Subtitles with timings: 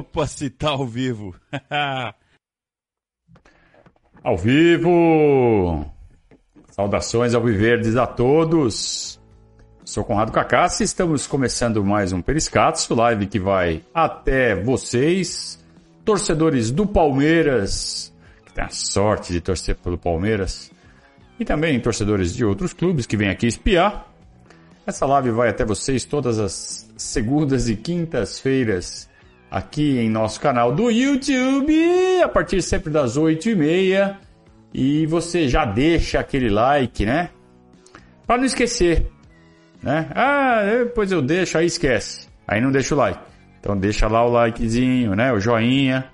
[0.00, 1.34] Opa, se tá ao vivo.
[4.24, 5.84] ao vivo!
[6.70, 9.20] Saudações ao Viverdes a todos!
[9.84, 15.62] Sou Conrado Cacassi, estamos começando mais um Periscatso, live que vai até vocês,
[16.02, 18.10] torcedores do Palmeiras,
[18.46, 20.72] que tem a sorte de torcer pelo Palmeiras,
[21.38, 24.10] e também torcedores de outros clubes que vêm aqui espiar.
[24.86, 29.09] Essa live vai até vocês todas as segundas e quintas-feiras
[29.50, 34.16] aqui em nosso canal do YouTube, a partir sempre das 8h30.
[34.72, 37.30] E você já deixa aquele like, né?
[38.26, 39.10] Para não esquecer,
[39.82, 40.08] né?
[40.14, 42.28] Ah, depois eu deixo, aí esquece.
[42.46, 43.18] Aí não deixa o like.
[43.58, 45.32] Então deixa lá o likezinho, né?
[45.32, 46.08] O joinha.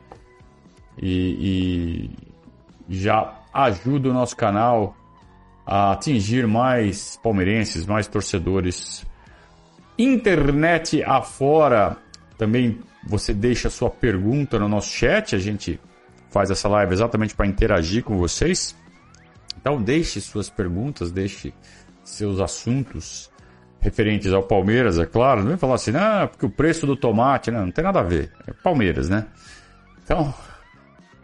[1.00, 2.08] E,
[2.88, 4.96] e já ajuda o nosso canal
[5.66, 9.04] a atingir mais palmeirenses, mais torcedores.
[9.98, 11.96] Internet afora,
[12.38, 15.80] também você deixa sua pergunta no nosso chat, a gente
[16.30, 18.76] faz essa live exatamente para interagir com vocês.
[19.58, 21.54] Então deixe suas perguntas, deixe
[22.04, 23.30] seus assuntos
[23.80, 25.40] referentes ao Palmeiras, é claro.
[25.40, 28.02] Não vem falar assim, ah, porque o preço do tomate, não, não tem nada a
[28.02, 28.32] ver.
[28.46, 29.26] É Palmeiras, né?
[30.02, 30.34] Então,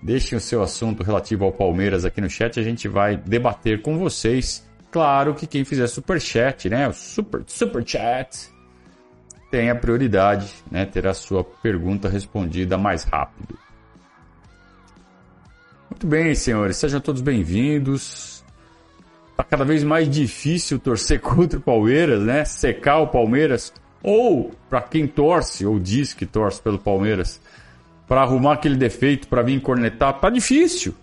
[0.02, 3.96] Deixem o seu assunto relativo ao Palmeiras aqui no chat, a gente vai debater com
[3.96, 4.68] vocês.
[4.90, 8.51] Claro que quem fizer super chat, né, o super super chat,
[9.52, 13.54] tem a prioridade, né, ter a sua pergunta respondida mais rápido.
[15.90, 18.42] Muito bem, senhores, sejam todos bem-vindos.
[19.36, 22.46] Tá cada vez mais difícil torcer contra o Palmeiras, né?
[22.46, 27.38] Secar o Palmeiras ou para quem torce ou diz que torce pelo Palmeiras,
[28.08, 30.94] para arrumar aquele defeito, para vir cornetar, tá difícil.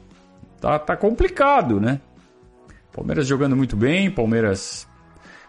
[0.59, 2.01] Tá, tá complicado, né?
[2.91, 4.88] Palmeiras jogando muito bem, Palmeiras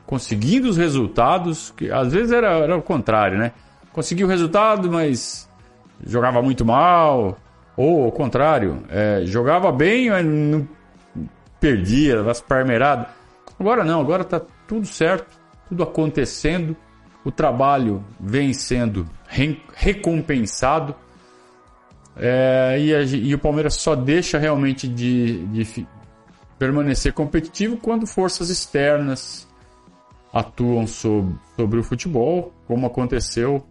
[0.06, 3.52] conseguindo os resultados, que às vezes era, era o contrário, né?
[3.92, 5.48] Conseguiu o resultado, mas
[6.04, 7.38] jogava muito mal,
[7.76, 10.68] ou ao contrário, é, jogava bem, mas não
[11.58, 13.06] perdia, as parmeiradas.
[13.58, 15.38] Agora não, agora tá tudo certo,
[15.68, 16.76] tudo acontecendo,
[17.24, 20.94] o trabalho vem sendo re recompensado
[22.16, 25.86] é, e, a, e, o Palmeiras só deixa realmente de, de
[26.58, 29.48] permanecer competitivo quando forças externas
[30.32, 33.64] atuam sobre, sobre o futebol, como aconteceu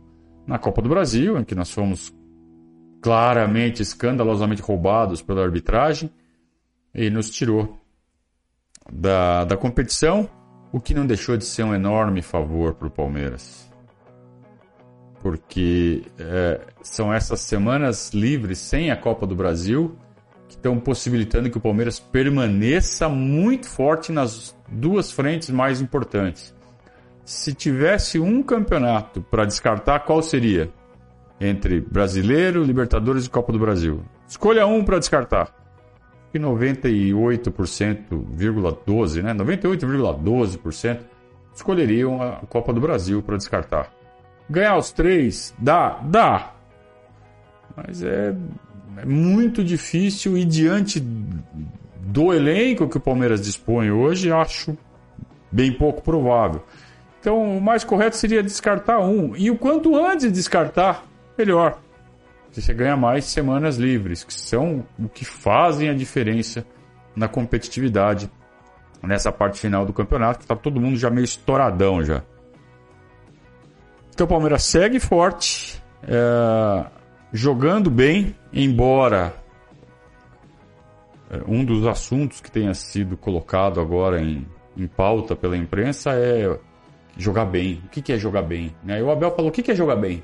[0.45, 2.13] na Copa do Brasil, em que nós fomos
[3.01, 6.09] claramente, escandalosamente roubados pela arbitragem
[6.93, 7.77] e nos tirou
[8.91, 10.29] da, da competição,
[10.71, 13.69] o que não deixou de ser um enorme favor para o Palmeiras.
[15.21, 19.97] Porque é, são essas semanas livres sem a Copa do Brasil
[20.49, 26.51] que estão possibilitando que o Palmeiras permaneça muito forte nas duas frentes mais importantes.
[27.23, 30.71] Se tivesse um campeonato para descartar, qual seria?
[31.39, 34.01] Entre Brasileiro, Libertadores e Copa do Brasil.
[34.27, 35.53] Escolha um para descartar.
[36.33, 39.35] E 98,12, né?
[39.35, 41.01] 98,12%
[41.53, 43.93] escolheriam a Copa do Brasil para descartar.
[44.49, 46.55] Ganhar os três, dá, dá.
[47.77, 48.35] Mas é,
[48.97, 54.77] é muito difícil e diante do elenco que o Palmeiras dispõe hoje, acho
[55.51, 56.63] bem pouco provável.
[57.19, 59.35] Então, o mais correto seria descartar um.
[59.35, 61.05] E o quanto antes de descartar,
[61.37, 61.79] melhor.
[62.51, 66.65] Você ganha mais semanas livres, que são o que fazem a diferença
[67.15, 68.29] na competitividade
[69.03, 72.23] nessa parte final do campeonato, que está todo mundo já meio estouradão já.
[74.13, 76.85] Então o Palmeiras segue forte, é,
[77.31, 79.33] jogando bem, embora
[81.29, 86.57] é, um dos assuntos que tenha sido colocado agora em, em pauta pela imprensa é
[87.17, 87.81] jogar bem.
[87.85, 88.75] O que, é jogar bem?
[88.83, 88.99] Né?
[88.99, 90.23] E o Abel falou: o que, é jogar bem?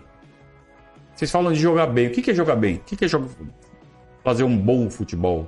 [1.13, 2.07] Vocês falam de jogar bem.
[2.07, 2.75] O que, é jogar bem?
[2.75, 3.29] O que, é jogar...
[4.23, 5.47] fazer um bom futebol?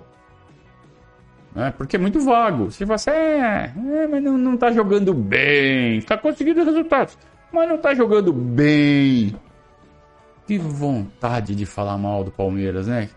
[1.53, 1.73] Né?
[1.77, 2.71] Porque é muito vago.
[2.71, 3.73] Você fala assim, é,
[4.03, 7.17] é mas não, não tá jogando bem, está conseguindo resultados
[7.51, 9.35] mas não tá jogando bem.
[10.47, 13.09] Que vontade de falar mal do Palmeiras, né?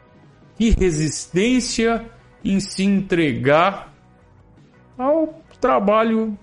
[0.56, 2.04] Que resistência
[2.44, 3.94] em se entregar
[4.98, 6.36] ao trabalho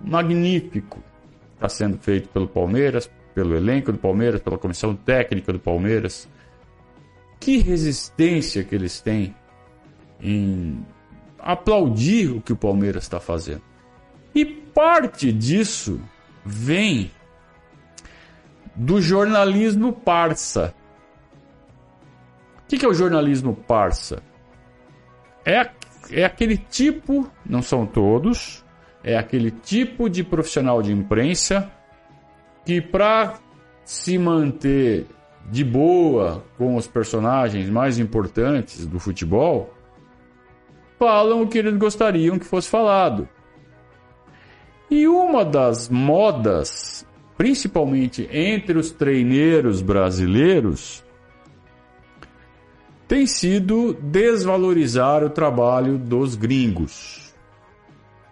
[0.00, 5.58] magnífico que está sendo feito pelo Palmeiras, pelo elenco do Palmeiras, pela comissão técnica do
[5.58, 6.28] Palmeiras.
[7.40, 9.34] Que resistência que eles têm
[10.20, 10.84] em
[11.38, 13.62] aplaudir o que o Palmeiras está fazendo.
[14.34, 16.00] E parte disso
[16.44, 17.10] vem
[18.76, 20.74] do jornalismo parça.
[22.62, 24.22] O que, é o jornalismo parça?
[25.44, 25.70] É,
[26.10, 28.64] é aquele tipo, não são todos,
[29.02, 31.70] é aquele tipo de profissional de imprensa
[32.64, 33.34] que, para
[33.84, 35.06] se manter
[35.48, 39.72] de boa com os personagens mais importantes do futebol,
[40.98, 43.28] falam o que eles gostariam que fosse falado.
[44.90, 47.06] E uma das modas,
[47.36, 51.04] principalmente entre os treineiros brasileiros,
[53.06, 57.34] tem sido desvalorizar o trabalho dos gringos,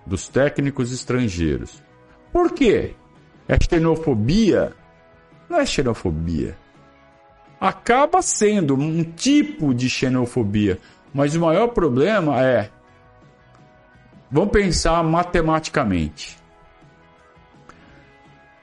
[0.04, 1.82] dos técnicos estrangeiros.
[2.32, 2.94] Por quê?
[3.46, 4.72] É xenofobia?
[5.48, 6.56] Não é xenofobia.
[7.60, 10.78] Acaba sendo um tipo de xenofobia,
[11.12, 12.70] mas o maior problema é.
[14.30, 16.43] Vamos pensar matematicamente.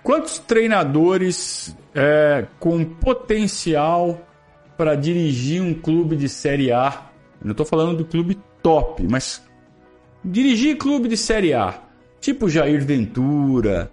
[0.04, 4.20] Quantos treinadores é, com potencial
[4.76, 7.10] para dirigir um clube de Série A?
[7.40, 9.44] Eu não estou falando do clube top, mas
[10.24, 11.80] dirigir clube de Série A,
[12.20, 13.92] tipo Jair Ventura,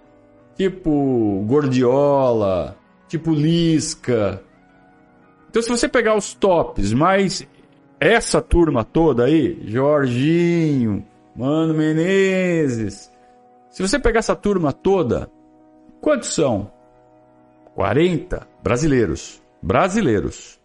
[0.55, 2.75] tipo Gordiola,
[3.07, 4.41] tipo Lisca.
[5.49, 7.47] Então, se você pegar os tops, mais
[7.99, 11.05] essa turma toda aí, Jorginho,
[11.35, 13.11] Mano Menezes,
[13.69, 15.29] se você pegar essa turma toda,
[16.01, 16.71] quantos são?
[17.75, 19.41] 40 brasileiros.
[19.61, 20.59] Brasileiros.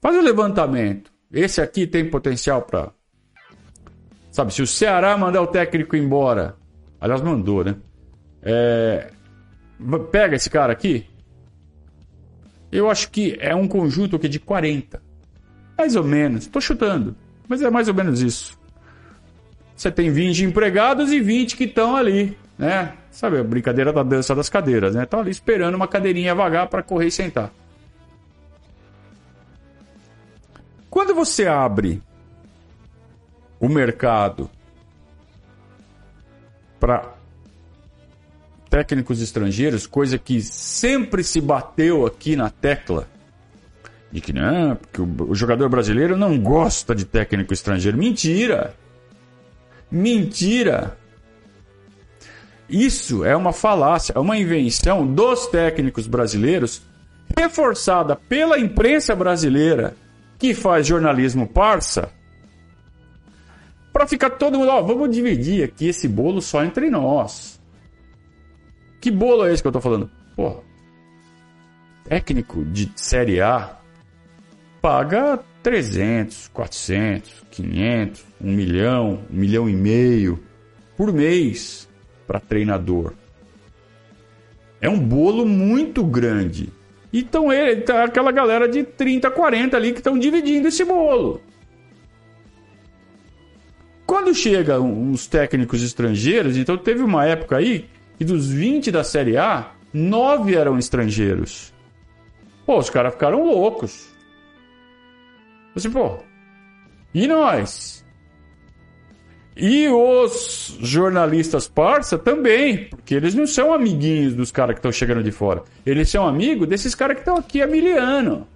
[0.00, 1.12] Faz o um levantamento.
[1.32, 2.90] Esse aqui tem potencial para.
[4.30, 6.56] Sabe, se o Ceará mandar o técnico embora.
[7.00, 7.76] Aliás, mandou, né?
[8.42, 9.10] É,
[10.10, 11.06] pega esse cara aqui.
[12.70, 15.02] Eu acho que é um conjunto aqui de 40.
[15.76, 16.44] Mais ou menos.
[16.44, 17.16] Estou chutando.
[17.48, 18.58] Mas é mais ou menos isso.
[19.76, 22.92] Você tem 20 empregados e 20 que estão ali, né?
[23.10, 25.02] Sabe a brincadeira da dança das cadeiras, né?
[25.02, 27.50] Estão ali esperando uma cadeirinha vagar para correr e sentar.
[30.88, 32.00] Quando você abre
[33.58, 34.48] o mercado
[36.78, 37.14] para
[38.70, 43.08] técnicos estrangeiros, coisa que sempre se bateu aqui na tecla.
[44.12, 47.98] De que não, porque o jogador brasileiro não gosta de técnico estrangeiro.
[47.98, 48.72] Mentira!
[49.90, 51.01] Mentira!
[52.72, 56.80] Isso é uma falácia, é uma invenção dos técnicos brasileiros,
[57.36, 59.94] reforçada pela imprensa brasileira,
[60.38, 62.10] que faz jornalismo parça,
[63.92, 67.60] para ficar todo mundo, ó, vamos dividir aqui esse bolo só entre nós.
[69.02, 70.10] Que bolo é esse que eu tô falando?
[70.34, 70.62] Pô,
[72.04, 73.78] técnico de Série A
[74.80, 80.42] paga 300, 400, 500, 1 milhão, 1 milhão e meio
[80.96, 81.86] por mês
[82.32, 83.12] para treinador.
[84.80, 86.70] É um bolo muito grande.
[87.12, 91.42] Então ele tá aquela galera de 30, 40 ali que estão dividindo esse bolo.
[94.06, 97.84] Quando chegam os técnicos estrangeiros, então teve uma época aí
[98.18, 101.70] e dos 20 da Série A, 9 eram estrangeiros.
[102.64, 104.08] Pô, os caras ficaram loucos.
[105.74, 106.18] Você, pô,
[107.12, 108.01] e nós?
[109.54, 115.22] E os jornalistas parça também, porque eles não são amiguinhos dos caras que estão chegando
[115.22, 115.62] de fora.
[115.84, 118.46] Eles são amigos desses caras que estão aqui há miliano.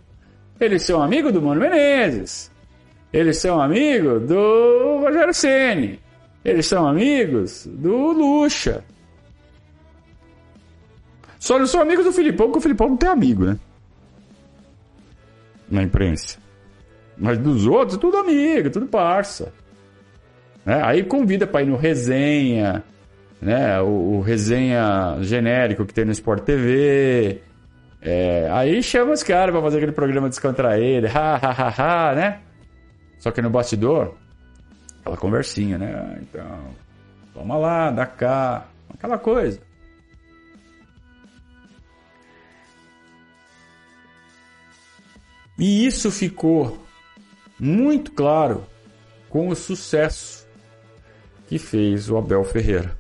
[0.59, 2.51] Eles são amigos do Mano Menezes.
[3.13, 6.01] Eles são amigos do Rogério Ceni.
[6.43, 8.83] Eles são amigos do Lucha.
[11.39, 13.59] Só não sou amigo do Filipão, porque o Filipão não tem amigo, né?
[15.71, 16.39] Na imprensa.
[17.19, 19.53] Mas dos outros, tudo amigo, tudo parça.
[20.67, 20.83] Né?
[20.83, 22.83] Aí convida para ir no resenha,
[23.41, 23.81] né?
[23.81, 27.41] O, o, resenha genérico que tem no Sport TV.
[28.03, 32.41] É, aí chama os caras para fazer aquele programa descontraído, ha, ha, ha, ha, né?
[33.19, 34.17] Só que no bastidor,
[35.01, 35.95] aquela conversinha, né?
[35.95, 36.61] Ah, então,
[37.33, 39.61] toma lá, dá cá, aquela coisa.
[45.59, 46.85] E isso ficou
[47.59, 48.67] muito claro
[49.31, 50.46] com o sucesso
[51.47, 52.97] que fez o Abel Ferreira.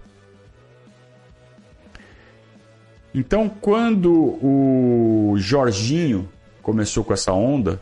[3.14, 6.28] Então, quando o Jorginho
[6.62, 7.80] começou com essa onda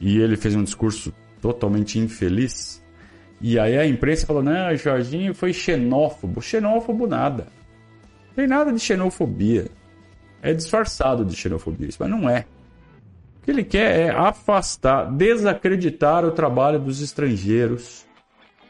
[0.00, 2.82] e ele fez um discurso totalmente infeliz,
[3.40, 6.42] e aí a imprensa falou: não, Jorginho foi xenófobo.
[6.42, 7.46] Xenófobo nada.
[8.28, 9.66] Não tem nada de xenofobia.
[10.42, 12.44] É disfarçado de xenofobia, mas não é.
[13.40, 18.04] O que ele quer é afastar, desacreditar o trabalho dos estrangeiros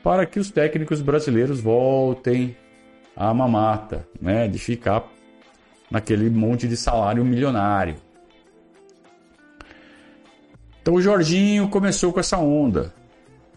[0.05, 2.55] para que os técnicos brasileiros voltem
[3.17, 5.11] à mamata, né, de ficar
[5.91, 7.97] naquele monte de salário milionário.
[10.83, 12.93] Então o Jorginho começou com essa onda.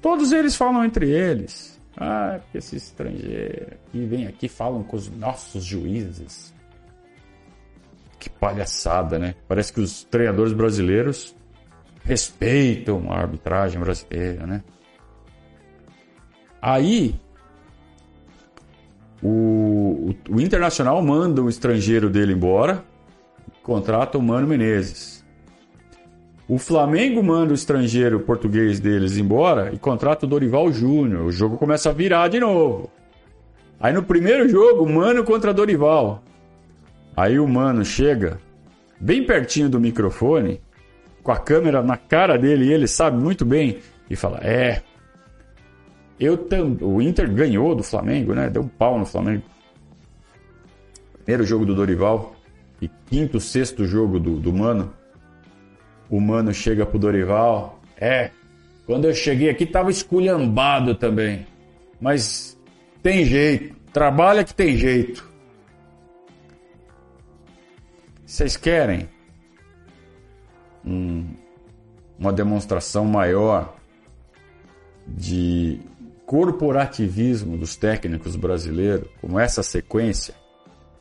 [0.01, 1.77] Todos eles falam entre eles.
[1.97, 6.53] Ah, porque esse estrangeiro que vem aqui falam com os nossos juízes.
[8.17, 9.35] Que palhaçada, né?
[9.49, 11.35] Parece que os treinadores brasileiros
[12.05, 14.63] respeitam a arbitragem brasileira, né?
[16.61, 17.15] Aí
[19.21, 22.83] o, o, o Internacional manda o estrangeiro dele embora,
[23.63, 25.25] contrata o Mano Menezes.
[26.47, 31.25] O Flamengo manda o estrangeiro português deles embora e contrata o Dorival Júnior.
[31.25, 32.89] O jogo começa a virar de novo.
[33.79, 36.23] Aí no primeiro jogo, Mano contra Dorival.
[37.15, 38.39] Aí o Mano chega
[38.99, 40.61] bem pertinho do microfone,
[41.21, 44.81] com a câmera na cara dele e ele sabe muito bem e fala: "É,
[46.19, 46.77] eu tam...
[46.81, 48.49] o Inter ganhou do Flamengo, né?
[48.49, 49.43] Deu um pau no Flamengo.
[51.23, 52.35] Primeiro jogo do Dorival
[52.81, 54.93] e quinto, sexto jogo do, do Mano.
[56.09, 57.79] O Mano chega pro Dorival.
[57.99, 58.31] É,
[58.85, 61.45] quando eu cheguei aqui tava esculhambado também.
[61.99, 62.57] Mas
[63.03, 63.75] tem jeito.
[63.91, 65.27] Trabalha que tem jeito.
[68.25, 69.09] Vocês querem
[70.85, 71.25] um,
[72.17, 73.75] uma demonstração maior
[75.07, 75.79] de
[76.27, 80.35] corporativismo dos técnicos brasileiros, como essa sequência?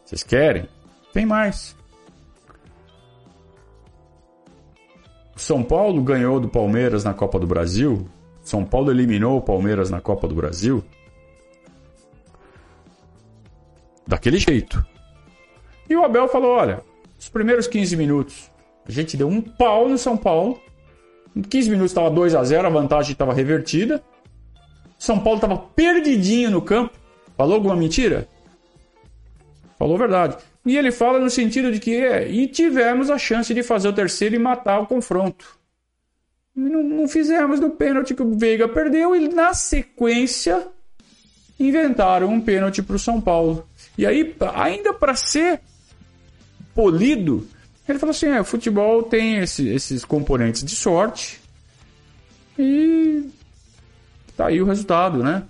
[0.05, 0.69] Vocês querem?
[1.13, 1.77] Tem mais.
[5.35, 8.09] São Paulo ganhou do Palmeiras na Copa do Brasil.
[8.41, 10.85] São Paulo eliminou o Palmeiras na Copa do Brasil.
[14.07, 14.87] Daquele jeito.
[15.91, 16.83] E o Abel falou: olha,
[17.19, 18.51] os primeiros 15 minutos
[18.89, 20.61] a gente deu um pau no São Paulo.
[21.35, 24.01] Em 15 minutos estava 2 a 0 a vantagem estava revertida.
[25.07, 26.93] São Paulo estava perdidinho no campo.
[27.37, 28.29] Falou alguma mentira?
[29.79, 30.37] Falou verdade.
[30.65, 33.93] E ele fala no sentido de que é, e tivemos a chance de fazer o
[33.93, 35.57] terceiro e matar o confronto.
[36.55, 40.67] Não, não fizemos no pênalti que o Veiga perdeu e na sequência
[41.61, 43.65] inventaram um pênalti para o São Paulo.
[43.97, 45.61] E aí, ainda para ser
[46.75, 47.47] polido,
[47.89, 51.41] ele falou assim: é, o futebol tem esse, esses componentes de sorte
[52.59, 53.31] e
[54.37, 55.43] tá aí o resultado, né?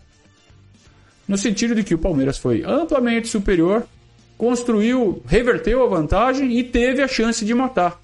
[1.26, 3.84] No sentido de que o Palmeiras foi amplamente superior,
[4.38, 8.00] construiu, reverteu a vantagem e teve a chance de matar.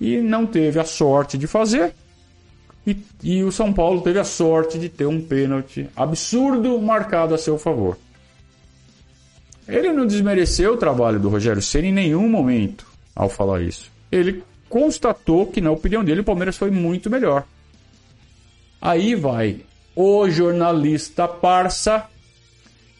[0.00, 1.94] E não teve a sorte de fazer.
[2.86, 7.38] E, e o São Paulo teve a sorte de ter um pênalti absurdo marcado a
[7.38, 7.96] seu favor.
[9.66, 13.90] Ele não desmereceu o trabalho do Rogério Ceni em nenhum momento ao falar isso.
[14.10, 17.44] Ele constatou que, na opinião dele, o Palmeiras foi muito melhor.
[18.80, 19.60] Aí vai
[20.00, 22.06] o jornalista Parça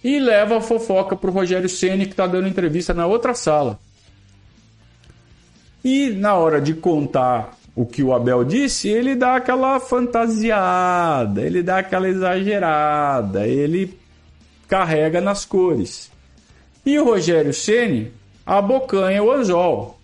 [0.03, 3.79] e leva a fofoca para o Rogério Ceni que está dando entrevista na outra sala.
[5.85, 11.63] E na hora de contar o que o Abel disse, ele dá aquela fantasiada, ele
[11.63, 13.97] dá aquela exagerada, ele
[14.67, 16.11] carrega nas cores.
[16.85, 18.11] E o Rogério Ceni
[18.45, 20.01] abocanha o anzol.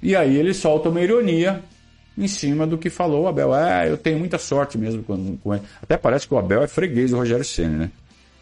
[0.00, 1.64] E aí ele solta uma ironia
[2.16, 3.54] em cima do que falou o Abel.
[3.54, 5.52] É, eu tenho muita sorte mesmo com, com.
[5.82, 7.90] Até parece que o Abel é freguês do Rogério Ceni, né?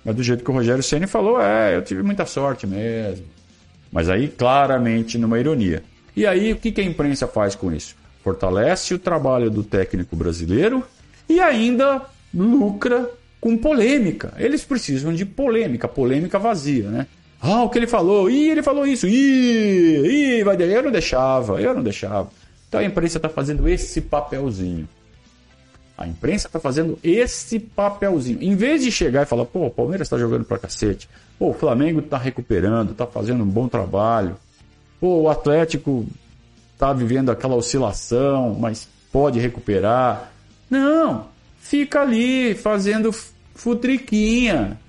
[0.04, 3.24] Mas do jeito que o Rogério Ceni falou, é, eu tive muita sorte mesmo.
[3.90, 5.82] Mas aí claramente numa ironia.
[6.16, 7.94] E aí o que, que a imprensa faz com isso?
[8.22, 10.84] Fortalece o trabalho do técnico brasileiro
[11.28, 12.02] e ainda
[12.32, 13.08] lucra
[13.40, 14.32] com polêmica.
[14.38, 17.06] Eles precisam de polêmica, polêmica vazia, né?
[17.40, 18.30] Ah, o que ele falou?
[18.30, 19.08] Ih, ele falou isso.
[19.08, 22.30] Ih, ih, vai eu não deixava, eu não deixava.
[22.72, 24.88] Então a imprensa está fazendo esse papelzinho.
[25.94, 28.42] A imprensa está fazendo esse papelzinho.
[28.42, 31.06] Em vez de chegar e falar, pô, o Palmeiras está jogando pra cacete.
[31.38, 34.36] Pô, o Flamengo está recuperando, está fazendo um bom trabalho.
[34.98, 36.06] Pô, o Atlético
[36.72, 40.32] está vivendo aquela oscilação, mas pode recuperar.
[40.70, 41.26] Não,
[41.60, 43.12] fica ali fazendo
[43.54, 44.80] futriquinha,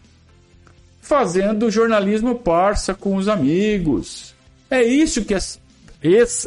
[1.01, 4.33] fazendo jornalismo parça com os amigos.
[4.71, 5.33] É isso que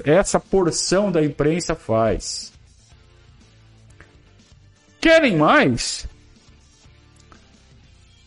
[0.04, 2.52] essa porção da imprensa faz.
[5.00, 6.06] Querem mais?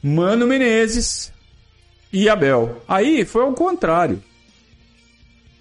[0.01, 1.31] Mano Menezes
[2.11, 2.81] e Abel.
[2.87, 4.23] Aí foi ao contrário.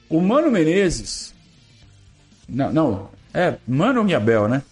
[0.08, 1.34] O Mano Menezes.
[2.48, 3.10] Não, não.
[3.34, 4.62] É Mano e Abel, né?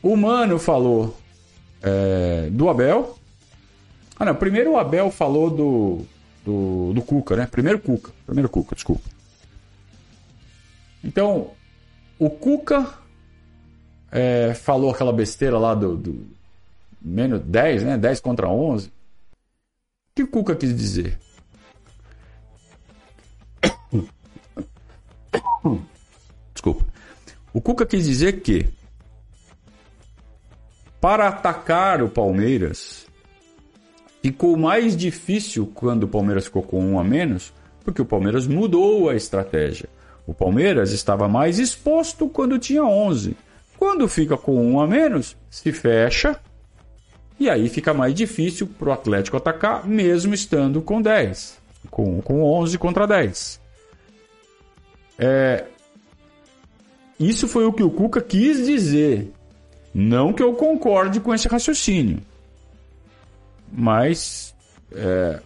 [0.00, 1.18] O Mano falou
[1.82, 3.18] é, do Abel
[4.18, 4.34] ah, não.
[4.34, 6.06] Primeiro o Abel falou do,
[6.44, 7.46] do, do Cuca, né?
[7.46, 8.12] Primeiro Cuca.
[8.26, 9.08] Primeiro Cuca, desculpa.
[11.02, 11.50] Então,
[12.18, 12.94] o Cuca
[14.10, 16.26] é, falou aquela besteira lá do, do
[17.00, 17.98] menos 10, né?
[17.98, 18.88] 10 contra 11.
[18.88, 18.92] O
[20.14, 21.18] que o Cuca quis dizer?
[26.52, 26.84] Desculpa.
[27.52, 28.68] O Cuca quis dizer que
[31.00, 33.03] para atacar o Palmeiras
[34.24, 37.52] ficou mais difícil quando o Palmeiras ficou com um a menos,
[37.84, 39.86] porque o Palmeiras mudou a estratégia.
[40.26, 43.36] O Palmeiras estava mais exposto quando tinha 11.
[43.76, 46.40] Quando fica com um a menos, se fecha
[47.38, 51.58] e aí fica mais difícil para o Atlético atacar, mesmo estando com 10,
[51.90, 53.60] com, com 11 contra 10.
[55.18, 55.66] É,
[57.20, 59.30] isso foi o que o Cuca quis dizer.
[59.92, 62.22] Não que eu concorde com esse raciocínio.
[63.76, 64.54] Mas
[64.92, 65.40] é,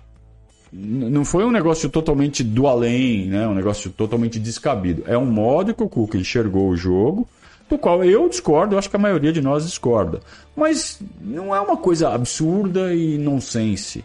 [0.73, 3.47] não foi um negócio totalmente do além, né?
[3.47, 5.03] um negócio totalmente descabido.
[5.07, 7.27] É um modo que o Cuca enxergou o jogo,
[7.69, 10.21] do qual eu discordo, eu acho que a maioria de nós discorda.
[10.57, 14.05] Mas não é uma coisa absurda e nonsense,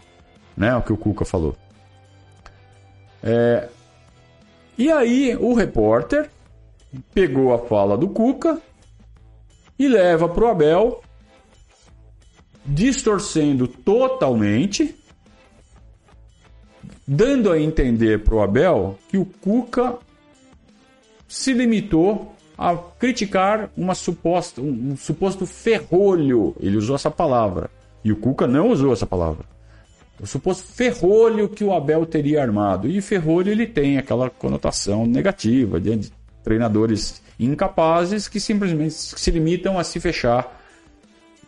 [0.56, 0.74] né?
[0.76, 1.56] o que o Cuca falou.
[3.22, 3.68] É,
[4.76, 6.30] e aí o repórter
[7.12, 8.60] pegou a fala do Cuca
[9.78, 11.02] e leva para o Abel,
[12.64, 14.94] distorcendo totalmente,
[17.06, 19.98] dando a entender para o Abel que o Cuca
[21.28, 26.54] se limitou a criticar uma suposta, um, um suposto ferrolho.
[26.60, 27.70] Ele usou essa palavra.
[28.04, 29.44] E o Cuca não usou essa palavra.
[30.20, 32.88] O suposto ferrolho que o Abel teria armado.
[32.88, 39.82] E ferrolho ele tem aquela conotação negativa de treinadores incapazes que simplesmente se limitam a
[39.82, 40.63] se fechar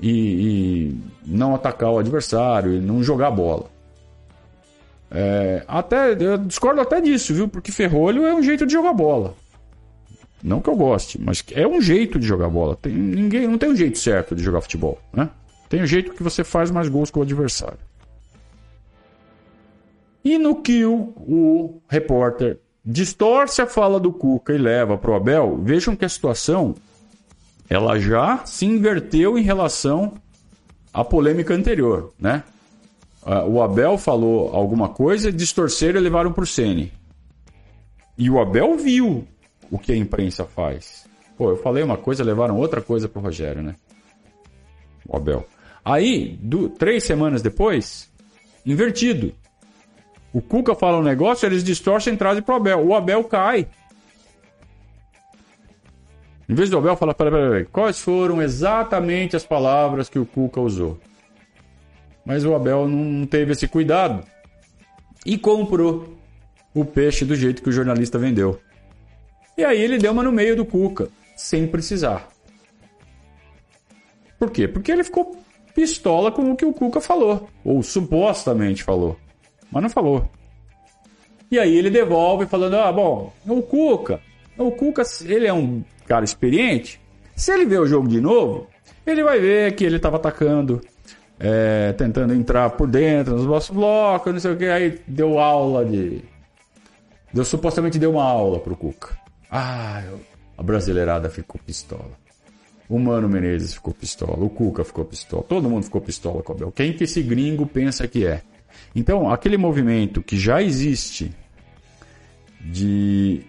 [0.01, 3.67] e, e não atacar o adversário e não jogar bola.
[5.11, 7.49] É, até eu discordo até disso, viu?
[7.49, 9.35] Porque ferrolho é um jeito de jogar bola.
[10.43, 12.77] Não que eu goste, mas é um jeito de jogar bola.
[12.77, 15.31] Tem, ninguém não tem um jeito certo de jogar futebol, né?
[15.69, 17.79] Tem um jeito que você faz mais gols com o adversário.
[20.25, 25.15] E no que o, o repórter distorce a fala do Cuca e leva para o
[25.15, 26.75] Abel, vejam que a situação
[27.69, 30.15] ela já se inverteu em relação
[30.93, 32.43] à polêmica anterior, né?
[33.49, 36.93] O Abel falou alguma coisa, distorceram e levaram para o Sene.
[38.17, 39.27] E o Abel viu
[39.71, 41.07] o que a imprensa faz.
[41.37, 43.75] Pô, eu falei uma coisa, levaram outra coisa para o Rogério, né?
[45.07, 45.47] O Abel.
[45.85, 48.09] Aí, do, três semanas depois,
[48.65, 49.33] invertido.
[50.33, 52.87] O Cuca fala um negócio, eles distorcem e trazem pro Abel.
[52.87, 53.69] O Abel cai.
[56.49, 60.61] Em vez do Abel falar, peraí, peraí, quais foram exatamente as palavras que o Cuca
[60.61, 60.99] usou?
[62.25, 64.25] Mas o Abel não teve esse cuidado
[65.25, 66.17] e comprou
[66.75, 68.61] o peixe do jeito que o jornalista vendeu.
[69.57, 72.29] E aí ele deu uma no meio do Cuca, sem precisar.
[74.39, 74.69] Por quê?
[74.69, 75.37] Porque ele ficou
[75.75, 79.19] pistola com o que o Cuca falou, ou supostamente falou
[79.71, 80.29] mas não falou.
[81.51, 84.21] E aí ele devolve falando: ah, bom, o Cuca,
[84.57, 87.01] o Cuca, ele é um cara experiente.
[87.35, 88.67] Se ele ver o jogo de novo,
[89.07, 90.81] ele vai ver que ele estava atacando,
[91.39, 94.67] é, tentando entrar por dentro nos nossos blocos, não sei o que.
[94.67, 96.23] Aí deu aula de.
[97.33, 99.17] Deu, supostamente deu uma aula pro Cuca.
[99.51, 100.21] Ah, eu...
[100.57, 102.13] a brasileirada ficou pistola.
[102.89, 106.57] O Mano Menezes ficou pistola, o Cuca ficou pistola, todo mundo ficou pistola com o
[106.57, 106.73] Abel.
[106.73, 108.43] Quem que esse gringo pensa que é?
[108.95, 111.33] Então, aquele movimento que já existe
[112.61, 113.43] de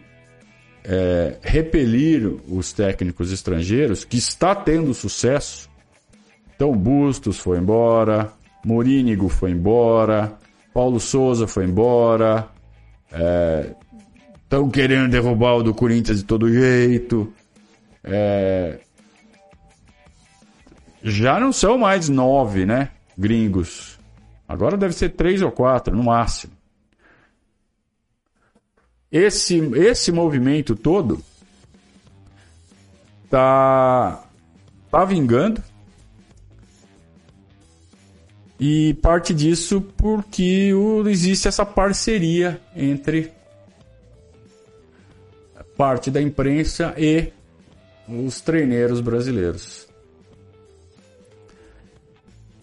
[0.88, 5.70] é, repelir os técnicos estrangeiros, que está tendo sucesso.
[6.56, 8.32] Então, Bustos foi embora,
[8.66, 10.34] Morínigo foi embora,
[10.74, 12.48] Paulo Souza foi embora,
[14.44, 17.32] estão é, querendo derrubar o do Corinthians de todo jeito.
[18.04, 18.80] É,
[21.04, 22.90] já não são mais nove, né?
[23.18, 24.00] Gringos.
[24.48, 26.57] Agora deve ser três ou quatro, no máximo.
[29.12, 31.24] Esse, esse movimento todo
[33.30, 34.24] tá,
[34.92, 35.64] tá vingando.
[38.60, 40.72] E parte disso porque
[41.08, 43.32] existe essa parceria entre
[45.78, 47.32] parte da imprensa e
[48.08, 49.88] os treineiros brasileiros.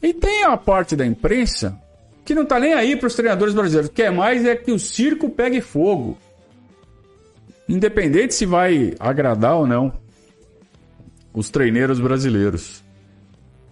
[0.03, 1.81] E tem a parte da imprensa
[2.25, 3.91] que não tá nem aí para os treinadores brasileiros.
[3.91, 6.19] Quer mais é que o circo pegue fogo.
[7.69, 9.93] Independente se vai agradar ou não
[11.33, 12.83] os treineiros brasileiros.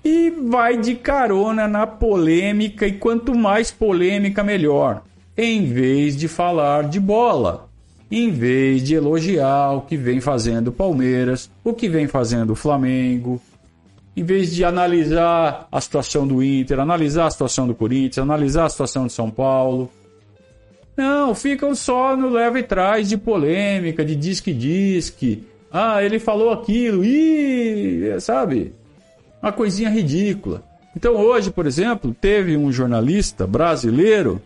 [0.05, 5.05] E vai de carona na polêmica, e quanto mais polêmica, melhor.
[5.37, 7.69] Em vez de falar de bola.
[8.11, 12.57] Em vez de elogiar o que vem fazendo o Palmeiras, o que vem fazendo o
[12.57, 13.41] Flamengo,
[14.15, 18.69] em vez de analisar a situação do Inter, analisar a situação do Corinthians, analisar a
[18.69, 19.91] situação de São Paulo.
[20.97, 25.45] Não, ficam só no leva e trás de polêmica, de disque-disque.
[25.71, 28.75] Ah, ele falou aquilo, e sabe?
[29.43, 30.63] Uma coisinha ridícula.
[30.95, 34.41] Então hoje, por exemplo, teve um jornalista brasileiro,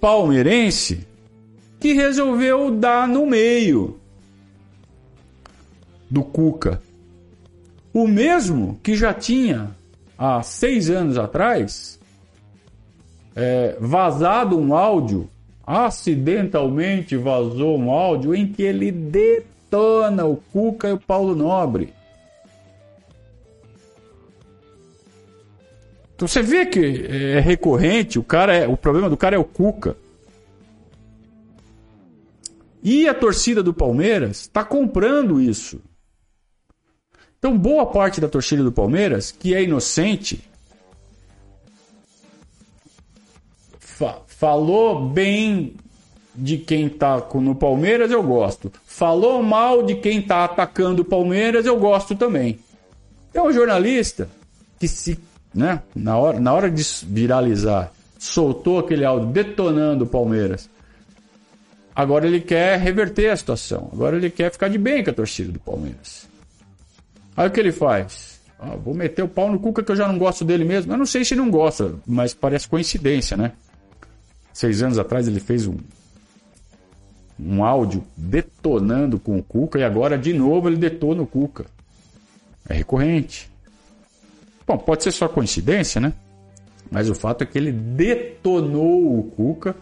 [0.00, 1.06] palmeirense,
[1.78, 3.98] que resolveu dar no meio
[6.10, 6.82] do Cuca.
[7.92, 9.70] O mesmo que já tinha
[10.18, 11.98] há seis anos atrás
[13.34, 15.28] é, vazado um áudio,
[15.70, 21.94] acidentalmente vazou um áudio em que ele detona o Cuca e o Paulo Nobre.
[26.16, 29.44] Então você vê que é recorrente, o cara é, o problema do cara é o
[29.44, 29.96] Cuca.
[32.82, 35.80] E a torcida do Palmeiras está comprando isso.
[37.38, 40.42] Então, boa parte da torcida do Palmeiras, que é inocente,
[44.40, 45.74] falou bem
[46.34, 48.72] de quem está no Palmeiras, eu gosto.
[48.86, 52.58] Falou mal de quem está atacando o Palmeiras, eu gosto também.
[53.34, 54.30] É um jornalista
[54.78, 55.18] que se,
[55.54, 60.70] né, na hora, na hora de viralizar, soltou aquele áudio detonando o Palmeiras.
[61.94, 63.90] Agora ele quer reverter a situação.
[63.92, 66.26] Agora ele quer ficar de bem com a torcida do Palmeiras.
[67.36, 68.40] Aí o que ele faz?
[68.58, 70.94] Ah, vou meter o pau no Cuca que eu já não gosto dele mesmo.
[70.94, 73.52] Eu não sei se não gosta, mas parece coincidência, né?
[74.52, 75.76] Seis anos atrás ele fez um,
[77.38, 81.66] um áudio detonando com o Cuca e agora de novo ele detona o Cuca.
[82.68, 83.50] É recorrente.
[84.66, 86.12] Bom, pode ser só coincidência, né?
[86.90, 89.74] Mas o fato é que ele detonou o Cuca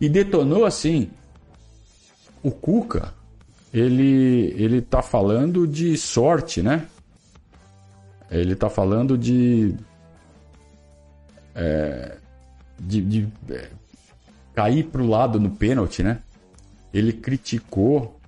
[0.00, 1.10] e detonou assim.
[2.42, 3.14] O Cuca,
[3.72, 6.86] ele ele tá falando de sorte, né?
[8.30, 9.74] Ele está falando de,
[11.54, 12.16] é,
[12.80, 13.68] de, de é,
[14.54, 16.18] cair para o lado no pênalti, né?
[16.92, 18.18] Ele criticou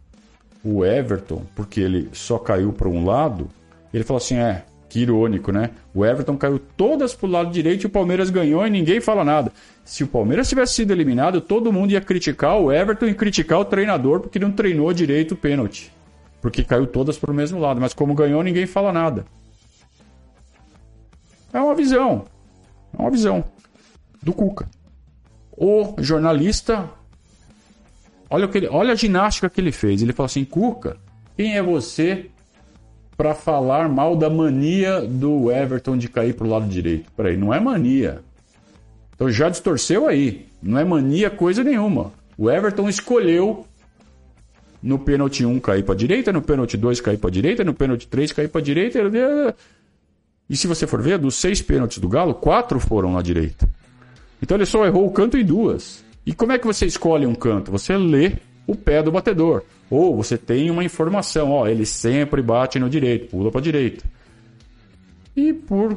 [0.65, 3.49] o Everton porque ele só caiu para um lado.
[3.93, 5.71] Ele falou assim: é, que irônico, né?
[5.93, 9.25] O Everton caiu todas para o lado direito e o Palmeiras ganhou e ninguém fala
[9.25, 9.53] nada.
[9.85, 13.65] Se o Palmeiras tivesse sido eliminado, todo mundo ia criticar o Everton e criticar o
[13.65, 15.93] treinador porque não treinou direito o pênalti.
[16.41, 17.81] Porque caiu todas para o mesmo lado.
[17.81, 19.27] Mas como ganhou, ninguém fala nada.
[21.53, 22.25] É uma visão.
[22.97, 23.45] É uma visão
[24.23, 24.69] do Cuca.
[25.57, 26.91] O jornalista,
[28.29, 30.03] olha, o que ele, olha a ginástica que ele fez.
[30.03, 30.97] Ele falou assim: Cuca,
[31.37, 32.27] quem é você
[33.17, 37.11] para falar mal da mania do Everton de cair para o lado direito?
[37.17, 38.21] Peraí, não é mania.
[39.15, 40.47] Então já distorceu aí.
[40.63, 42.13] Não é mania coisa nenhuma.
[42.37, 43.65] O Everton escolheu
[44.83, 47.73] no pênalti 1 cair para a direita, no pênalti 2 cair para a direita, no
[47.73, 48.99] pênalti 3 cair para a direita.
[50.51, 53.69] E se você for ver, dos seis pênaltis do Galo, quatro foram na direita.
[54.43, 56.05] Então ele só errou o canto em duas.
[56.27, 57.71] E como é que você escolhe um canto?
[57.71, 58.33] Você lê
[58.67, 59.63] o pé do batedor.
[59.91, 64.05] Ou você tem uma informação, ó, ele sempre bate no direito, pula para a direita.
[65.37, 65.97] E por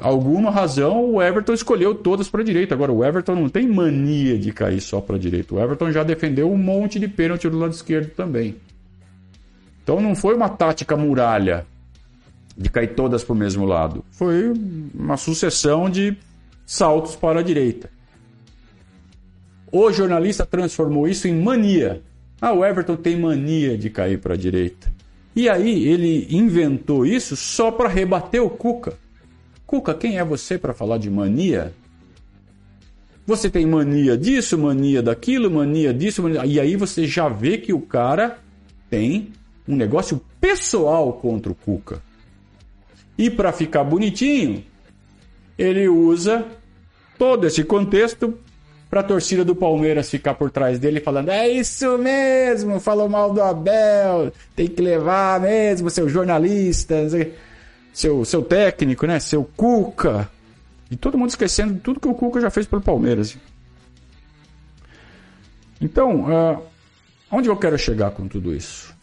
[0.00, 2.74] alguma razão o Everton escolheu todas para a direita.
[2.74, 5.54] Agora o Everton não tem mania de cair só para a direita.
[5.54, 8.56] O Everton já defendeu um monte de pênalti do lado esquerdo também.
[9.82, 11.66] Então não foi uma tática muralha
[12.56, 14.04] de cair todas para o mesmo lado.
[14.10, 14.52] Foi
[14.94, 16.16] uma sucessão de
[16.66, 17.90] saltos para a direita.
[19.70, 22.02] O jornalista transformou isso em mania.
[22.40, 24.92] Ah, o Everton tem mania de cair para a direita.
[25.34, 28.96] E aí ele inventou isso só para rebater o Cuca.
[29.66, 31.72] Cuca, quem é você para falar de mania?
[33.26, 36.44] Você tem mania disso, mania daquilo, mania disso, mania...
[36.44, 38.38] e aí você já vê que o cara
[38.90, 39.32] tem
[39.66, 42.02] um negócio pessoal contra o Cuca.
[43.16, 44.62] E para ficar bonitinho,
[45.58, 46.46] ele usa
[47.18, 48.38] todo esse contexto
[48.90, 53.32] para a torcida do Palmeiras ficar por trás dele falando: é isso mesmo, falou mal
[53.32, 56.96] do Abel, tem que levar mesmo, seu jornalista,
[57.92, 59.18] seu, seu técnico, né?
[59.20, 60.30] Seu Cuca.
[60.90, 63.36] E todo mundo esquecendo tudo que o Cuca já fez pelo Palmeiras.
[65.80, 66.62] Então, uh,
[67.30, 68.94] onde eu quero chegar com tudo isso?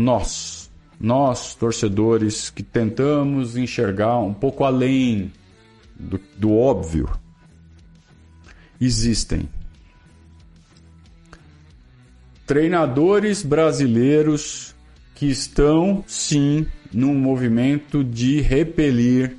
[0.00, 0.59] nós,
[1.00, 5.32] nós torcedores que tentamos enxergar um pouco além
[5.98, 7.08] do, do óbvio,
[8.78, 9.48] existem
[12.46, 14.74] treinadores brasileiros
[15.14, 19.36] que estão sim num movimento de repelir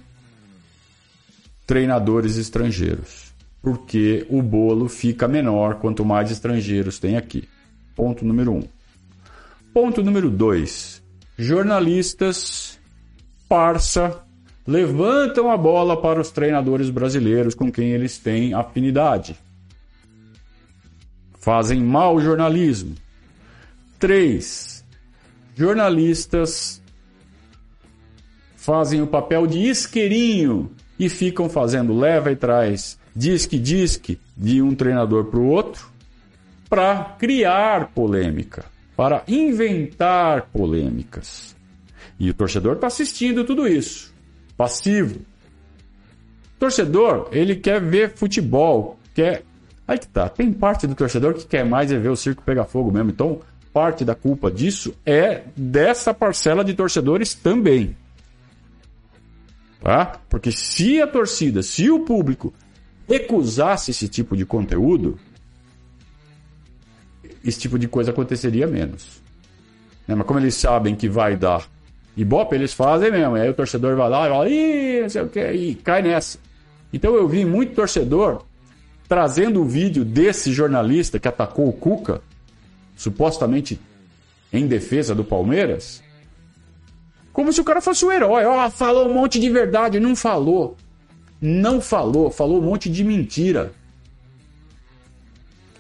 [1.68, 7.48] treinadores estrangeiros, porque o bolo fica menor quanto mais estrangeiros tem aqui.
[7.96, 8.64] Ponto número um.
[9.74, 11.01] Ponto número 2.
[11.38, 12.80] Jornalistas,
[13.48, 14.22] parça,
[14.66, 19.36] levantam a bola para os treinadores brasileiros com quem eles têm afinidade.
[21.40, 22.96] Fazem mau jornalismo.
[24.00, 24.86] 3.
[25.56, 26.82] Jornalistas
[28.56, 34.76] fazem o papel de isqueirinho e ficam fazendo leva e traz, disque disque de um
[34.76, 35.90] treinador para o outro
[36.70, 38.64] para criar polêmica,
[39.02, 41.56] para inventar polêmicas.
[42.20, 44.14] E o torcedor está assistindo tudo isso,
[44.56, 45.22] passivo.
[46.56, 49.44] O torcedor, ele quer ver futebol, quer.
[49.88, 52.66] Aí que tá, tem parte do torcedor que quer mais é ver o circo pegar
[52.66, 53.10] fogo mesmo.
[53.10, 53.40] Então,
[53.74, 57.98] parte da culpa disso é dessa parcela de torcedores também.
[59.82, 60.22] Tá?
[60.30, 62.54] Porque se a torcida, se o público
[63.10, 65.18] recusasse esse tipo de conteúdo,
[67.44, 69.22] esse tipo de coisa aconteceria menos.
[70.08, 70.16] Né?
[70.16, 71.68] Mas como eles sabem que vai dar
[72.16, 73.36] Ibope, eles fazem mesmo.
[73.36, 76.38] Aí o torcedor vai lá e fala, ih, não sei o que, e cai nessa.
[76.92, 78.44] Então eu vi muito torcedor
[79.08, 82.22] trazendo o vídeo desse jornalista que atacou o Cuca,
[82.96, 83.80] supostamente
[84.54, 86.02] em defesa do Palmeiras,
[87.34, 88.46] como se o cara fosse o um herói.
[88.46, 90.00] Oh, falou um monte de verdade.
[90.00, 90.76] Não falou.
[91.42, 92.30] Não falou.
[92.30, 93.72] Falou um monte de mentira.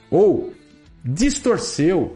[0.10, 0.54] Ou
[1.04, 2.16] distorceu.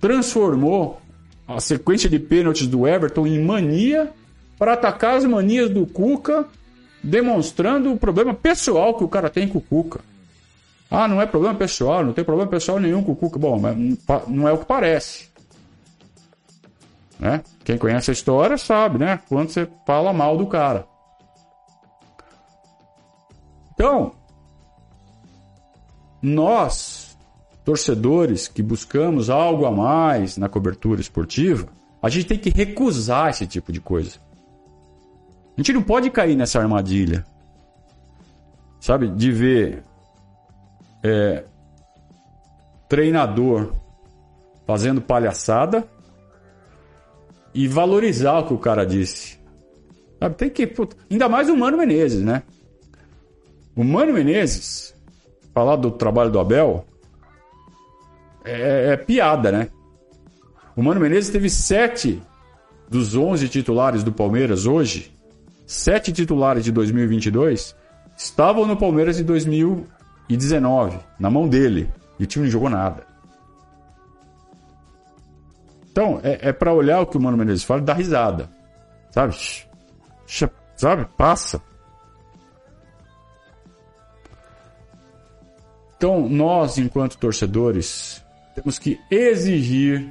[0.00, 1.00] Transformou
[1.46, 4.12] a sequência de pênaltis do Everton em mania
[4.58, 6.46] para atacar as manias do Cuca,
[7.02, 10.00] demonstrando o problema pessoal que o cara tem com o Cuca.
[10.90, 13.38] Ah, não é problema pessoal, não tem problema pessoal nenhum com o Cuca.
[13.38, 13.76] Bom, mas
[14.28, 15.28] não é o que parece.
[17.18, 17.42] Né?
[17.64, 19.20] Quem conhece a história sabe, né?
[19.28, 20.86] Quando você fala mal do cara.
[23.74, 24.14] Então,
[26.22, 27.16] nós,
[27.64, 31.68] torcedores que buscamos algo a mais na cobertura esportiva,
[32.02, 34.18] a gente tem que recusar esse tipo de coisa.
[35.56, 37.24] A gente não pode cair nessa armadilha,
[38.80, 39.08] sabe?
[39.08, 39.82] De ver
[41.02, 41.44] é,
[42.88, 43.74] treinador
[44.66, 45.86] fazendo palhaçada
[47.52, 49.38] e valorizar o que o cara disse.
[50.18, 50.66] Sabe, tem que.
[50.66, 52.42] Puta, ainda mais o Mano Menezes, né?
[53.74, 54.94] O Mano Menezes,
[55.54, 56.84] falar do trabalho do Abel,
[58.44, 59.68] é, é piada, né?
[60.76, 62.22] O Mano Menezes teve sete
[62.88, 65.14] dos 11 titulares do Palmeiras hoje,
[65.66, 67.76] sete titulares de 2022
[68.16, 73.06] estavam no Palmeiras em 2019, na mão dele, e o time não jogou nada.
[75.90, 78.48] Então, é, é para olhar o que o Mano Menezes fala e dar risada.
[79.10, 79.34] Sabe?
[80.76, 81.06] Sabe?
[81.16, 81.60] Passa.
[86.00, 90.10] Então, nós, enquanto torcedores, temos que exigir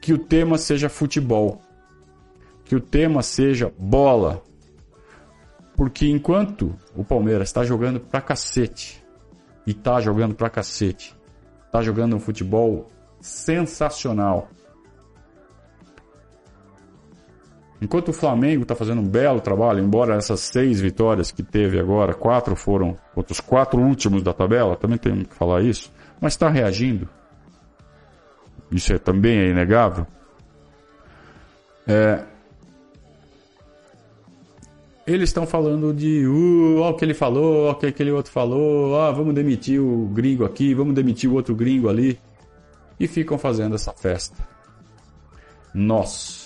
[0.00, 1.62] que o tema seja futebol,
[2.64, 4.42] que o tema seja bola.
[5.76, 9.00] Porque enquanto o Palmeiras está jogando pra cacete,
[9.64, 11.14] e tá jogando pra cacete,
[11.70, 12.88] tá jogando um futebol
[13.20, 14.48] sensacional.
[17.84, 22.14] Enquanto o Flamengo está fazendo um belo trabalho, embora essas seis vitórias que teve agora,
[22.14, 27.06] quatro foram os quatro últimos da tabela, também tem que falar isso, mas está reagindo.
[28.72, 30.06] Isso é, também é inegável.
[31.86, 32.24] É,
[35.06, 39.10] eles estão falando de uh, o que ele falou, o que aquele outro falou, ah,
[39.10, 42.18] vamos demitir o gringo aqui, vamos demitir o outro gringo ali
[42.98, 44.42] e ficam fazendo essa festa.
[45.74, 46.43] Nós,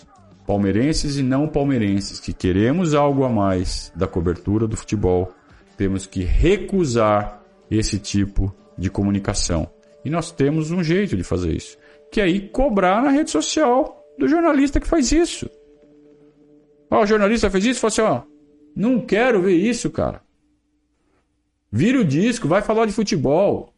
[0.48, 5.30] palmeirenses e não palmeirenses, que queremos algo a mais da cobertura do futebol,
[5.76, 9.70] temos que recusar esse tipo de comunicação.
[10.02, 11.76] E nós temos um jeito de fazer isso,
[12.10, 15.50] que é ir cobrar na rede social do jornalista que faz isso.
[16.90, 18.22] Ó, o jornalista fez isso, falou assim, ó,
[18.74, 20.22] não quero ver isso, cara.
[21.70, 23.74] Vira o disco, vai falar de futebol.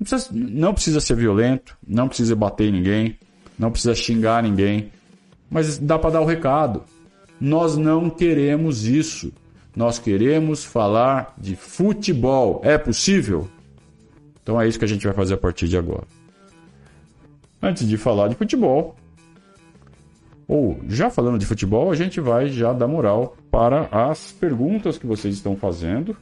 [0.00, 3.16] Não precisa, não precisa ser violento, não precisa bater ninguém,
[3.56, 4.90] não precisa xingar ninguém,
[5.52, 6.82] mas dá para dar o recado.
[7.40, 9.32] Nós não queremos isso.
[9.76, 12.60] Nós queremos falar de futebol.
[12.64, 13.48] É possível?
[14.42, 16.04] Então é isso que a gente vai fazer a partir de agora.
[17.62, 18.96] Antes de falar de futebol,
[20.48, 25.06] ou já falando de futebol, a gente vai já dar moral para as perguntas que
[25.06, 26.16] vocês estão fazendo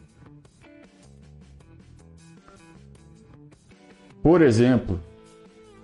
[4.22, 5.00] Por exemplo,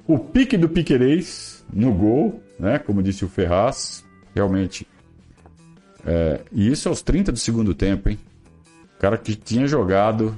[0.06, 2.78] o pique do Piquerez no gol, né?
[2.78, 4.86] Como disse o Ferraz, realmente.
[6.04, 8.18] É, e isso aos 30 do segundo tempo, hein?
[8.96, 10.36] O cara que tinha jogado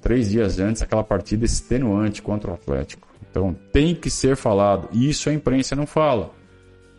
[0.00, 3.08] três dias antes aquela partida extenuante contra o Atlético.
[3.30, 4.88] Então tem que ser falado.
[4.92, 6.32] E isso a imprensa não fala.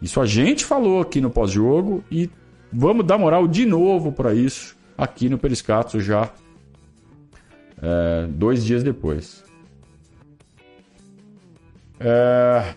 [0.02, 2.30] Isso a gente falou aqui no pós-jogo e
[2.72, 6.30] vamos dar moral de novo para isso aqui no Periscato já
[7.82, 9.44] é, dois dias depois.
[12.00, 12.74] É...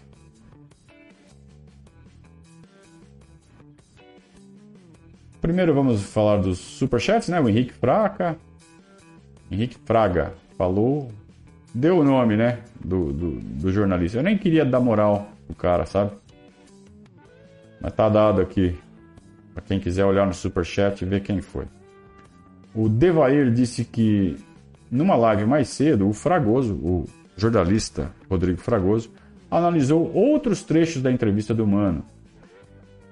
[5.44, 7.38] primeiro vamos falar dos superchats, né?
[7.38, 8.34] O Henrique Fraca.
[9.50, 11.12] Henrique Fraga falou.
[11.74, 12.60] Deu o nome, né?
[12.82, 14.16] Do, do, do jornalista.
[14.16, 16.12] Eu nem queria dar moral pro cara, sabe?
[17.78, 18.74] Mas tá dado aqui.
[19.52, 21.66] Pra quem quiser olhar no superchat e ver quem foi.
[22.74, 24.38] O Devair disse que
[24.90, 27.04] numa live mais cedo, o Fragoso, o
[27.36, 29.10] jornalista Rodrigo Fragoso,
[29.50, 32.02] analisou outros trechos da entrevista do Mano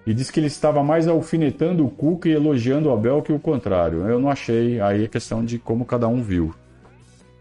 [0.07, 3.39] e disse que ele estava mais alfinetando o Cuca e elogiando o Abel que o
[3.39, 4.07] contrário.
[4.09, 6.55] Eu não achei, aí é questão de como cada um viu.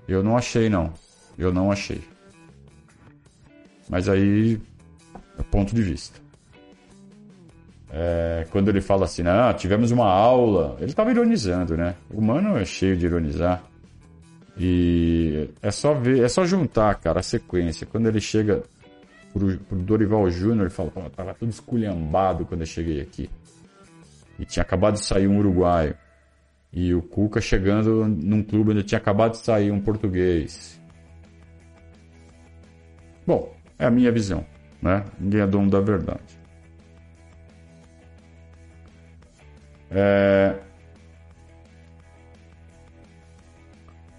[0.08, 0.94] Eu não achei, não.
[1.38, 2.02] Eu não achei.
[3.90, 4.60] Mas aí
[5.40, 6.20] é ponto de vista.
[7.94, 11.96] É, quando ele fala assim, ah, tivemos uma aula, ele estava ironizando, né?
[12.10, 13.64] O Mano é cheio de ironizar.
[14.58, 17.88] E é só ver, é só juntar, cara, a sequência.
[17.88, 18.64] Quando ele chega
[19.34, 23.30] pro, pro Dorival Júnior, ele fala, pô, tava tudo esculhambado quando eu cheguei aqui.
[24.40, 25.96] E tinha acabado de sair um uruguaio.
[26.74, 30.80] E o Cuca chegando num clube onde tinha acabado de sair um português.
[33.28, 34.46] Bom, é a minha visão,
[34.82, 35.06] né?
[35.20, 36.40] Ninguém é dono da verdade.
[39.92, 40.56] É...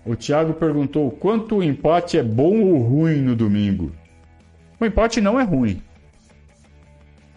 [0.05, 3.93] O Thiago perguntou quanto o empate é bom ou ruim no domingo.
[4.83, 5.81] O empate não é ruim.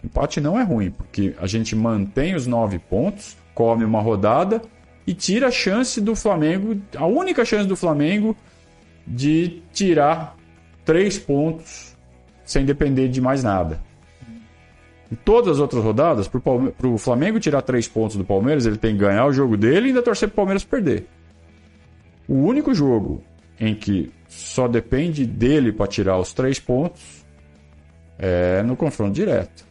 [0.01, 4.63] O empate não é ruim, porque a gente mantém os nove pontos, come uma rodada
[5.05, 8.35] e tira a chance do Flamengo, a única chance do Flamengo
[9.05, 10.35] de tirar
[10.83, 11.95] três pontos
[12.43, 13.79] sem depender de mais nada.
[15.11, 18.95] Em todas as outras rodadas, para o Flamengo tirar três pontos do Palmeiras, ele tem
[18.95, 21.05] que ganhar o jogo dele e ainda torcer para o Palmeiras perder.
[22.27, 23.23] O único jogo
[23.59, 27.23] em que só depende dele para tirar os três pontos
[28.17, 29.65] é no confronto direto.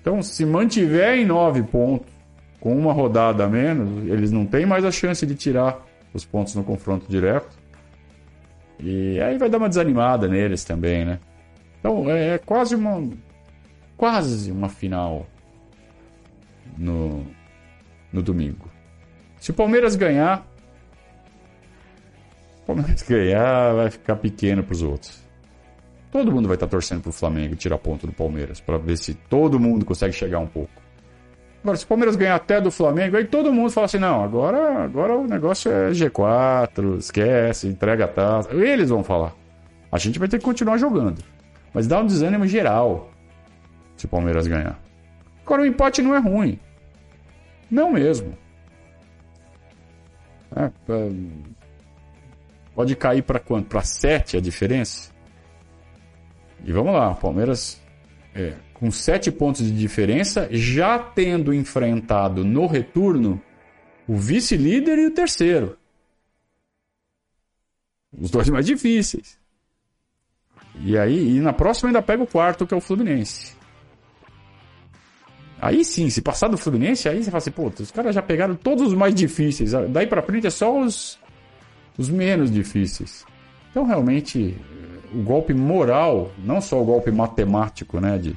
[0.00, 2.10] Então, se mantiver em nove pontos,
[2.58, 5.78] com uma rodada a menos, eles não têm mais a chance de tirar
[6.12, 7.58] os pontos no confronto direto.
[8.78, 11.18] E aí vai dar uma desanimada neles também, né?
[11.78, 13.08] Então, é, é quase uma
[13.96, 15.26] quase uma final
[16.76, 17.26] no,
[18.10, 18.70] no domingo.
[19.38, 20.46] Se o Palmeiras ganhar,
[22.66, 25.22] Palmeiras ganhar, vai ficar pequeno para os outros.
[26.10, 29.14] Todo mundo vai estar torcendo para o Flamengo tirar ponto do Palmeiras, para ver se
[29.14, 30.72] todo mundo consegue chegar um pouco.
[31.62, 34.84] Agora, se o Palmeiras ganhar até do Flamengo, aí todo mundo fala assim: não, agora,
[34.84, 38.52] agora o negócio é G4, esquece, entrega a taça.
[38.54, 39.34] Eles vão falar.
[39.92, 41.22] A gente vai ter que continuar jogando.
[41.72, 43.10] Mas dá um desânimo geral
[43.96, 44.80] se o Palmeiras ganhar.
[45.44, 46.58] Agora, o empate não é ruim.
[47.70, 48.36] Não mesmo.
[50.56, 50.70] É
[52.74, 53.68] Pode cair para quanto?
[53.68, 55.10] Para 7 a diferença?
[56.64, 57.80] E vamos lá, Palmeiras
[58.34, 63.40] é, com 7 pontos de diferença, já tendo enfrentado no retorno
[64.06, 65.78] o vice-líder e o terceiro.
[68.16, 69.38] Os dois mais difíceis.
[70.82, 73.54] E aí, e na próxima ainda pega o quarto, que é o Fluminense.
[75.60, 78.54] Aí sim, se passar do Fluminense, aí você fala assim, pô, os caras já pegaram
[78.54, 79.72] todos os mais difíceis.
[79.90, 81.18] Daí pra frente é só os
[82.00, 83.26] os menos difíceis.
[83.70, 84.56] Então, realmente,
[85.12, 88.36] o golpe moral, não só o golpe matemático, né, de,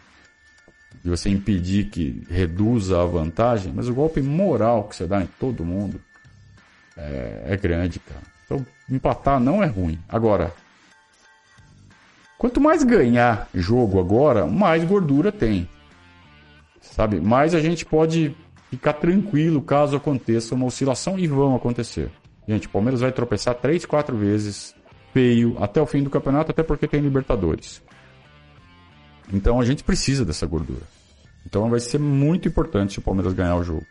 [1.04, 5.28] de você impedir que reduza a vantagem, mas o golpe moral que você dá em
[5.40, 6.02] todo mundo
[6.98, 8.22] é, é grande, cara.
[8.46, 10.00] Então, empatar não é ruim.
[10.08, 10.54] Agora,
[12.38, 15.68] quanto mais ganhar jogo agora, mais gordura tem.
[16.82, 17.20] Sabe?
[17.20, 18.36] Mais a gente pode
[18.70, 22.12] ficar tranquilo caso aconteça uma oscilação e vão acontecer.
[22.48, 24.76] Gente, o Palmeiras vai tropeçar três, quatro vezes
[25.14, 27.82] feio até o fim do campeonato, até porque tem Libertadores.
[29.32, 30.82] Então a gente precisa dessa gordura.
[31.46, 33.86] Então vai ser muito importante se o Palmeiras ganhar o jogo.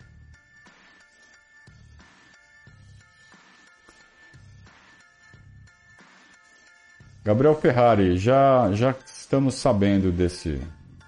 [7.25, 10.61] Gabriel Ferrari, já, já estamos sabendo desse,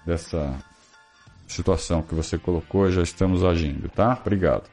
[0.05, 0.57] dessa
[1.45, 4.17] situação que você colocou, já estamos agindo, tá?
[4.21, 4.69] Obrigado.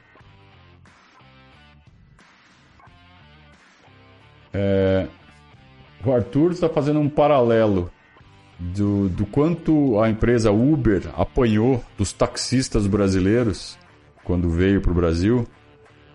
[4.54, 5.08] É,
[6.04, 7.90] o Arthur está fazendo um paralelo
[8.58, 13.78] do, do quanto a empresa Uber apanhou dos taxistas brasileiros
[14.24, 15.46] quando veio para o Brasil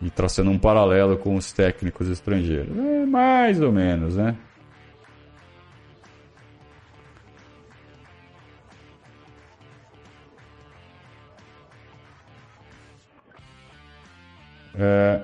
[0.02, 2.78] e traçando um paralelo com os técnicos estrangeiros.
[2.78, 4.36] É mais ou menos, né?
[14.80, 15.22] É,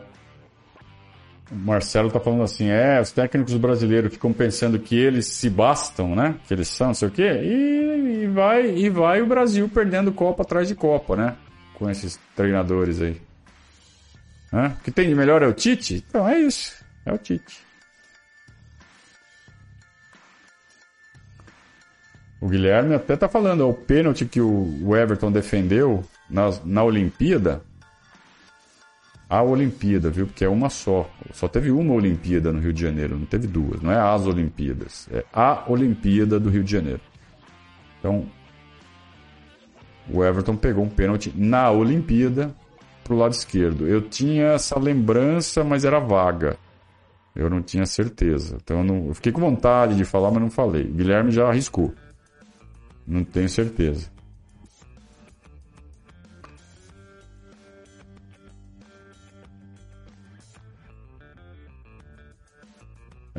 [1.54, 6.36] Marcelo tá falando assim, é, os técnicos brasileiros ficam pensando que eles se bastam, né?
[6.48, 10.12] Que eles são, não sei o quê, e, e vai, e vai o Brasil perdendo
[10.12, 11.36] Copa atrás de Copa, né?
[11.84, 13.22] com esses treinadores aí.
[14.52, 14.70] Hã?
[14.70, 16.04] O que tem de melhor é o Tite?
[16.08, 16.84] Então é isso.
[17.06, 17.62] É o Tite.
[22.40, 27.62] O Guilherme até tá falando, é o pênalti que o Everton defendeu na, na Olimpíada.
[29.30, 30.28] A Olimpíada, viu?
[30.28, 31.10] Porque é uma só.
[31.32, 33.82] Só teve uma Olimpíada no Rio de Janeiro, não teve duas.
[33.82, 37.02] Não é as Olimpíadas, é a Olimpíada do Rio de Janeiro.
[38.00, 38.26] Então,
[40.12, 42.54] o Everton pegou um pênalti na Olimpíada
[43.04, 43.88] pro lado esquerdo.
[43.88, 46.58] Eu tinha essa lembrança, mas era vaga.
[47.36, 48.58] Eu não tinha certeza.
[48.64, 50.84] Então eu, não, eu fiquei com vontade de falar, mas não falei.
[50.84, 51.94] Guilherme já arriscou.
[53.08, 54.13] Não tenho certeza.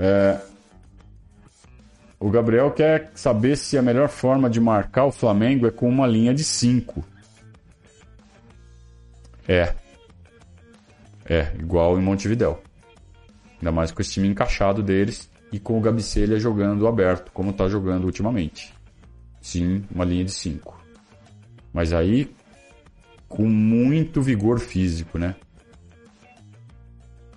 [0.05, 0.39] É,
[2.21, 6.07] o Gabriel quer saber se a melhor forma de marcar o Flamengo é com uma
[6.07, 7.03] linha de 5.
[9.49, 9.75] É.
[11.25, 12.63] É, igual em Montevidéu.
[13.55, 17.67] Ainda mais com esse time encaixado deles e com o Gabicelha jogando aberto, como está
[17.67, 18.75] jogando ultimamente.
[19.41, 20.79] Sim, uma linha de 5.
[21.73, 22.31] Mas aí
[23.27, 25.35] com muito vigor físico, né?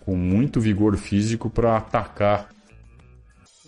[0.01, 2.56] Com muito vigor físico para atacar.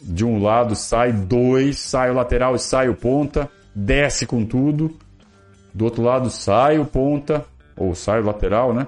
[0.01, 4.97] De um lado sai dois, sai o lateral e sai o ponta, desce com tudo.
[5.73, 7.45] Do outro lado sai o ponta,
[7.75, 8.87] ou sai o lateral, né?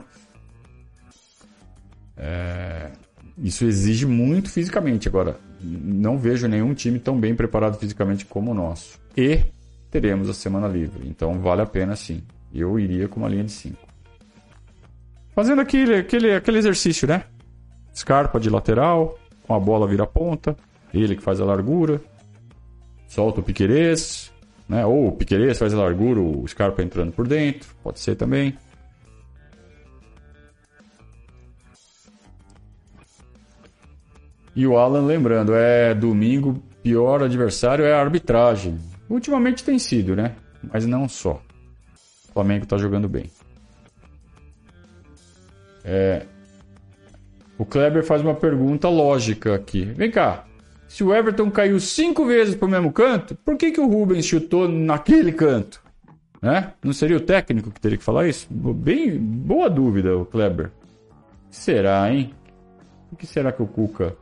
[2.18, 2.92] É...
[3.38, 5.08] Isso exige muito fisicamente.
[5.08, 9.00] Agora, não vejo nenhum time tão bem preparado fisicamente como o nosso.
[9.16, 9.40] E
[9.90, 11.08] teremos a semana livre.
[11.08, 12.24] Então vale a pena sim.
[12.54, 13.78] Eu iria com uma linha de 5.
[15.34, 17.24] Fazendo aquele, aquele, aquele exercício, né?
[17.96, 20.56] Scarpa de lateral, com a bola vira ponta,
[21.00, 22.02] ele que faz a largura,
[23.08, 24.32] solta o Piquerez,
[24.68, 24.86] né?
[24.86, 28.58] Ou o Piquerez faz a largura, o Scarpa entrando por dentro, pode ser também.
[34.56, 38.78] E o Alan lembrando, é domingo, pior adversário é a arbitragem.
[39.10, 40.36] Ultimamente tem sido, né?
[40.72, 41.42] Mas não só.
[42.30, 43.32] O Flamengo está jogando bem.
[45.84, 46.26] É...
[47.58, 49.86] O Kleber faz uma pergunta lógica aqui.
[49.86, 50.46] Vem cá.
[50.92, 54.26] Se o Everton caiu cinco vezes para o mesmo canto, por que, que o Rubens
[54.26, 55.82] chutou naquele canto?
[56.42, 56.74] Né?
[56.84, 58.46] Não seria o técnico que teria que falar isso?
[58.52, 60.70] Bem boa dúvida, o Kleber.
[61.50, 62.36] Será, hein?
[63.10, 64.18] O que será que o Cuca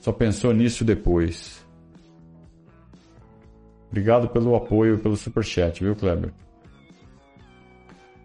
[0.00, 1.62] só pensou nisso depois.
[3.90, 6.32] Obrigado pelo apoio e pelo superchat, viu, Kleber?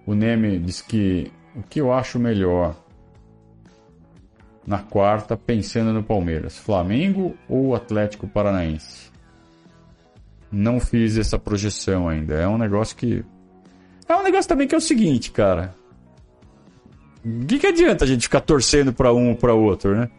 [0.05, 2.77] O Neme diz que o que eu acho melhor
[4.65, 9.11] na quarta, pensando no Palmeiras, Flamengo ou Atlético Paranaense?
[10.51, 12.35] Não fiz essa projeção ainda.
[12.35, 13.25] É um negócio que.
[14.07, 15.73] É um negócio também que é o seguinte, cara.
[17.25, 20.09] O que, que adianta a gente ficar torcendo para um ou para outro, né?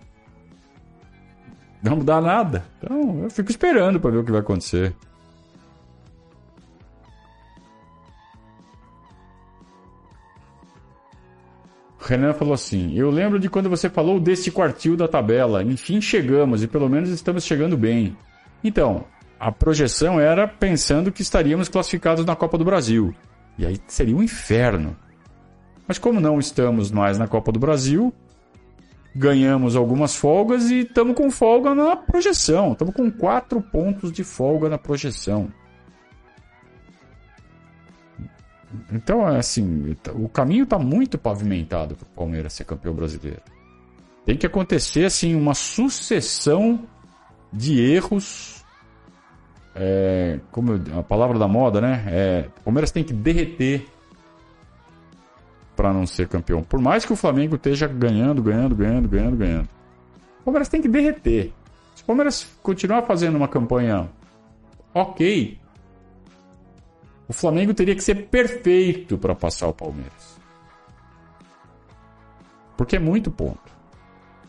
[1.83, 2.65] Não mudar nada.
[2.79, 4.95] Então eu fico esperando para ver o que vai acontecer.
[12.07, 15.63] Renan falou assim: Eu lembro de quando você falou desse quartil da tabela.
[15.63, 18.17] Enfim, chegamos e pelo menos estamos chegando bem.
[18.63, 19.05] Então,
[19.39, 23.15] a projeção era pensando que estaríamos classificados na Copa do Brasil.
[23.59, 24.97] E aí seria um inferno.
[25.87, 28.13] Mas como não estamos mais na Copa do Brasil,
[29.15, 32.73] ganhamos algumas folgas e estamos com folga na projeção.
[32.73, 35.49] Estamos com quatro pontos de folga na projeção.
[38.93, 43.41] Então, é assim, o caminho está muito pavimentado para o Palmeiras ser campeão brasileiro.
[44.25, 46.81] Tem que acontecer, assim, uma sucessão
[47.53, 48.64] de erros.
[49.77, 52.05] É, como a palavra da moda, né?
[52.09, 53.87] É, o Palmeiras tem que derreter
[55.77, 56.62] para não ser campeão.
[56.62, 59.68] Por mais que o Flamengo esteja ganhando, ganhando, ganhando, ganhando, ganhando.
[60.41, 61.53] O Palmeiras tem que derreter.
[61.95, 64.09] Se o Palmeiras continuar fazendo uma campanha
[64.93, 65.59] ok,
[67.29, 70.41] o Flamengo teria que ser perfeito para passar o Palmeiras.
[72.77, 73.72] Porque é muito ponto.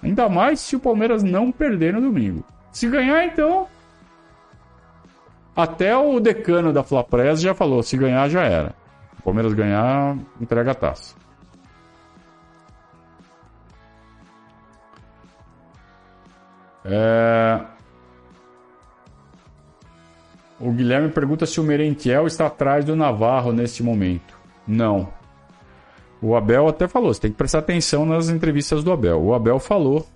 [0.01, 2.43] Ainda mais se o Palmeiras não perder no domingo.
[2.71, 3.67] Se ganhar, então.
[5.55, 8.75] Até o decano da Flapress já falou: se ganhar, já era.
[9.23, 11.15] Palmeiras ganhar, entrega a taça.
[16.83, 17.74] É...
[20.59, 24.37] O Guilherme pergunta se o Merentiel está atrás do Navarro neste momento.
[24.67, 25.09] Não.
[26.21, 29.21] O Abel até falou, você tem que prestar atenção nas entrevistas do Abel.
[29.21, 30.07] O Abel falou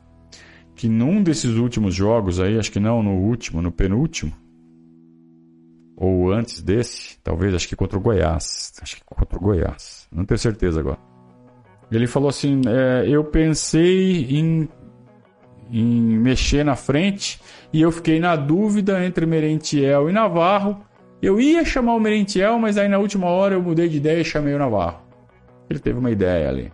[0.75, 4.31] que num desses últimos jogos aí, acho que não no último, no penúltimo,
[5.97, 8.71] ou antes desse, talvez, acho que contra o Goiás.
[8.81, 10.07] Acho que contra o Goiás.
[10.09, 10.97] Não tenho certeza agora.
[11.91, 14.69] Ele falou assim: é, eu pensei em,
[15.71, 17.39] em mexer na frente
[17.71, 20.83] e eu fiquei na dúvida entre Merentiel e Navarro.
[21.21, 24.25] Eu ia chamar o Merentiel, mas aí na última hora eu mudei de ideia e
[24.25, 25.01] chamei o Navarro.
[25.69, 26.71] Ele teve uma ideia ali.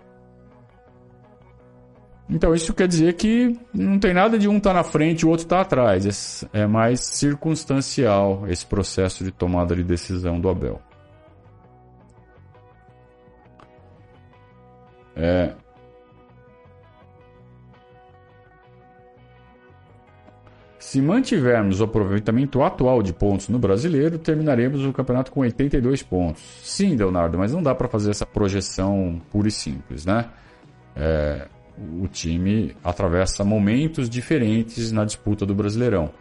[2.29, 5.25] Então isso quer dizer que não tem nada de um estar tá na frente e
[5.25, 6.43] o outro estar tá atrás.
[6.51, 10.81] É mais circunstancial esse processo de tomada de decisão do Abel.
[15.15, 15.53] É.
[20.95, 26.41] Se mantivermos o aproveitamento atual de pontos no brasileiro, terminaremos o campeonato com 82 pontos.
[26.63, 30.29] Sim, Leonardo, mas não dá para fazer essa projeção pura e simples, né?
[30.95, 31.49] É,
[32.01, 36.11] o time atravessa momentos diferentes na disputa do Brasileirão.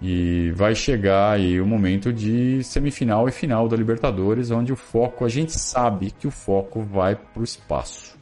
[0.00, 5.22] E vai chegar aí o momento de semifinal e final da Libertadores, onde o foco,
[5.26, 8.16] a gente sabe que o foco vai para o espaço.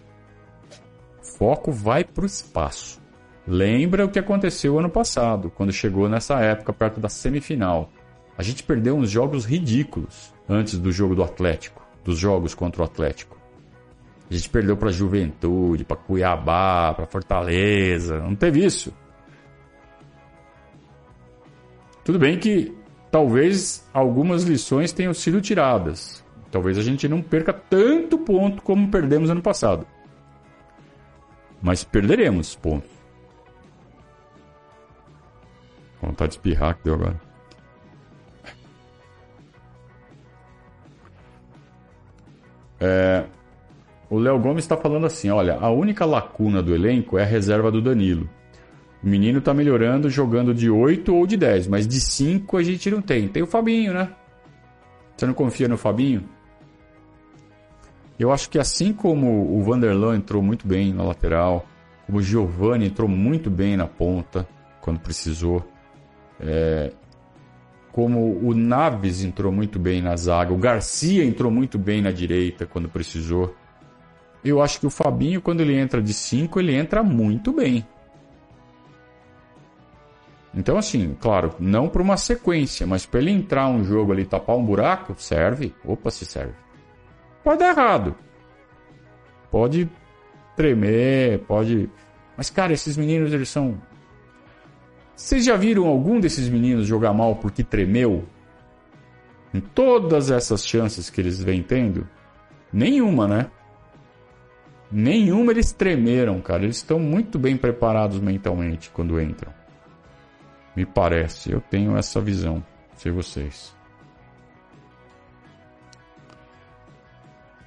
[1.23, 3.06] O foco vai para o espaço.
[3.47, 7.91] Lembra o que aconteceu ano passado, quando chegou nessa época perto da semifinal.
[8.37, 12.85] A gente perdeu uns jogos ridículos antes do jogo do Atlético, dos jogos contra o
[12.85, 13.37] Atlético.
[14.29, 18.19] A gente perdeu para Juventude, para Cuiabá, para Fortaleza.
[18.19, 18.93] Não teve isso.
[22.05, 22.77] Tudo bem que
[23.11, 26.25] talvez algumas lições tenham sido tiradas.
[26.51, 29.87] Talvez a gente não perca tanto ponto como perdemos ano passado.
[31.63, 32.96] Mas perderemos pontos.
[36.01, 37.21] Vontade de espirrar que deu agora.
[42.79, 43.25] É,
[44.09, 47.71] o Léo Gomes está falando assim: olha, a única lacuna do elenco é a reserva
[47.71, 48.29] do Danilo.
[49.03, 52.91] O menino está melhorando jogando de 8 ou de 10, mas de 5 a gente
[52.91, 53.29] não tem.
[53.29, 54.11] Tem o Fabinho, né?
[55.17, 56.25] Você não confia no Fabinho?
[58.19, 61.67] Eu acho que assim como o Vanderlan entrou muito bem na lateral,
[62.07, 64.49] como o Giovani entrou muito bem na ponta
[64.81, 65.63] quando precisou,
[66.41, 66.93] é,
[67.93, 72.67] como o Naves entrou muito bem na zaga, o Garcia entrou muito bem na direita
[72.67, 73.55] quando precisou.
[74.45, 77.87] Eu acho que o Fabinho, quando ele entra de 5, ele entra muito bem.
[80.57, 84.57] Então, assim, claro, não para uma sequência, mas para ele entrar um jogo ali tapar
[84.57, 85.75] um buraco, serve.
[85.85, 86.55] Opa, se serve.
[87.45, 88.15] Pode dar errado.
[89.51, 89.89] Pode
[90.57, 91.91] tremer, pode.
[92.37, 93.81] Mas, cara, esses meninos, eles são.
[95.17, 98.25] Vocês já viram algum desses meninos jogar mal porque tremeu?
[99.55, 102.07] Em todas essas chances que eles vêm tendo?
[102.71, 103.51] Nenhuma, né?
[104.93, 106.65] Nenhuma eles tremeram, cara.
[106.65, 109.53] Eles estão muito bem preparados mentalmente quando entram.
[110.77, 111.51] Me parece.
[111.51, 112.63] Eu tenho essa visão.
[112.95, 113.75] Sei vocês.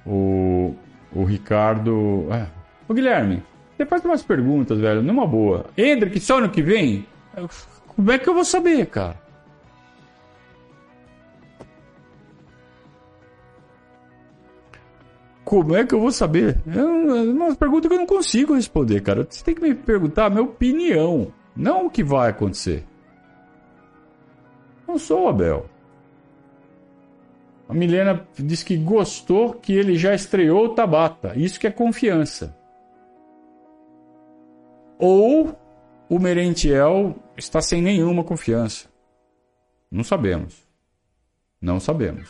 [0.06, 0.76] O,
[1.12, 2.28] o Ricardo.
[2.30, 2.46] É.
[2.92, 3.42] Guilherme,
[3.76, 5.66] você faz umas perguntas, velho, numa boa.
[5.76, 7.06] Hendrick, só no que vem?
[7.88, 9.18] Como é que eu vou saber, cara?
[15.44, 16.60] Como é que eu vou saber?
[16.66, 19.26] É uma pergunta que eu não consigo responder, cara.
[19.28, 22.86] Você tem que me perguntar a minha opinião, não o que vai acontecer.
[24.86, 25.66] Não sou Abel.
[27.68, 31.32] A Milena disse que gostou que ele já estreou o Tabata.
[31.36, 32.56] Isso que é confiança.
[34.98, 35.56] Ou
[36.10, 38.88] o Merentiel está sem nenhuma confiança.
[39.88, 40.56] Não sabemos.
[41.62, 42.28] Não sabemos.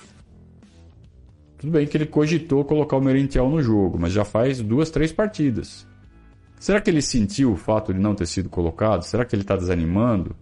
[1.56, 5.12] Tudo bem que ele cogitou colocar o Merentiel no jogo, mas já faz duas, três
[5.12, 5.86] partidas.
[6.58, 9.02] Será que ele sentiu o fato de não ter sido colocado?
[9.02, 10.36] Será que ele está desanimando?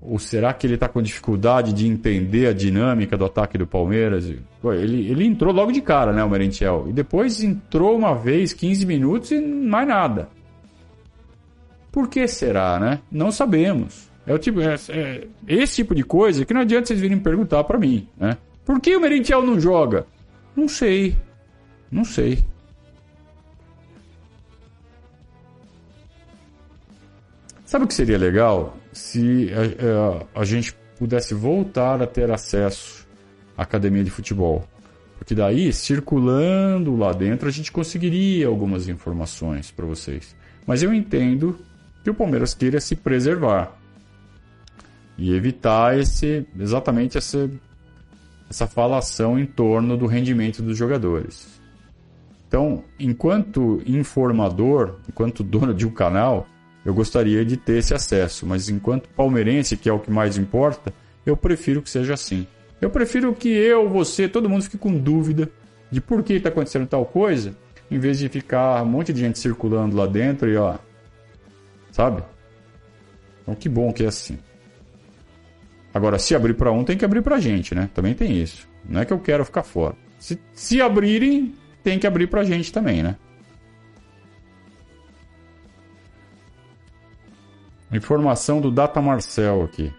[0.00, 4.32] Ou será que ele está com dificuldade de entender a dinâmica do ataque do Palmeiras?
[4.62, 6.86] Ele, ele entrou logo de cara, né, o Merentiel?
[6.88, 10.28] E depois entrou uma vez, 15 minutos e mais nada.
[11.94, 12.98] Por que será, né?
[13.08, 14.10] Não sabemos.
[14.26, 17.62] É o tipo, é, é esse tipo de coisa que não adianta vocês virem perguntar
[17.62, 18.36] para mim, né?
[18.64, 20.04] Por que o Merentiel não joga?
[20.56, 21.16] Não sei.
[21.92, 22.44] Não sei.
[27.64, 28.76] Sabe o que seria legal?
[28.92, 33.06] Se a, a, a, gente pudesse voltar a ter acesso
[33.56, 34.64] à academia de futebol.
[35.16, 40.34] Porque daí, circulando lá dentro, a gente conseguiria algumas informações para vocês.
[40.66, 41.56] Mas eu entendo
[42.04, 43.76] que o Palmeiras queira se preservar
[45.18, 47.50] e evitar esse exatamente esse
[48.48, 51.60] essa falação em torno do rendimento dos jogadores.
[52.46, 56.46] Então, enquanto informador, enquanto dono de um canal,
[56.84, 60.92] eu gostaria de ter esse acesso, mas enquanto palmeirense, que é o que mais importa,
[61.26, 62.46] Eu prefiro que seja assim.
[62.80, 65.50] Eu prefiro que eu, você, todo mundo fique com dúvida
[65.90, 67.56] de por que está acontecendo tal coisa,
[67.90, 70.76] em vez de ficar um monte de gente circulando lá dentro e ó.
[71.94, 72.24] Sabe?
[73.40, 74.36] Então que bom que é assim.
[75.94, 77.88] Agora, se abrir para um, tem que abrir para gente, né?
[77.94, 78.68] Também tem isso.
[78.84, 79.94] Não é que eu quero ficar fora.
[80.18, 83.14] Se, se abrirem, tem que abrir para gente também, né?
[87.92, 89.92] Informação do Data Marcel aqui.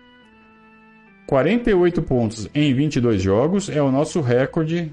[1.27, 4.91] 48 pontos em 22 jogos é o nosso recorde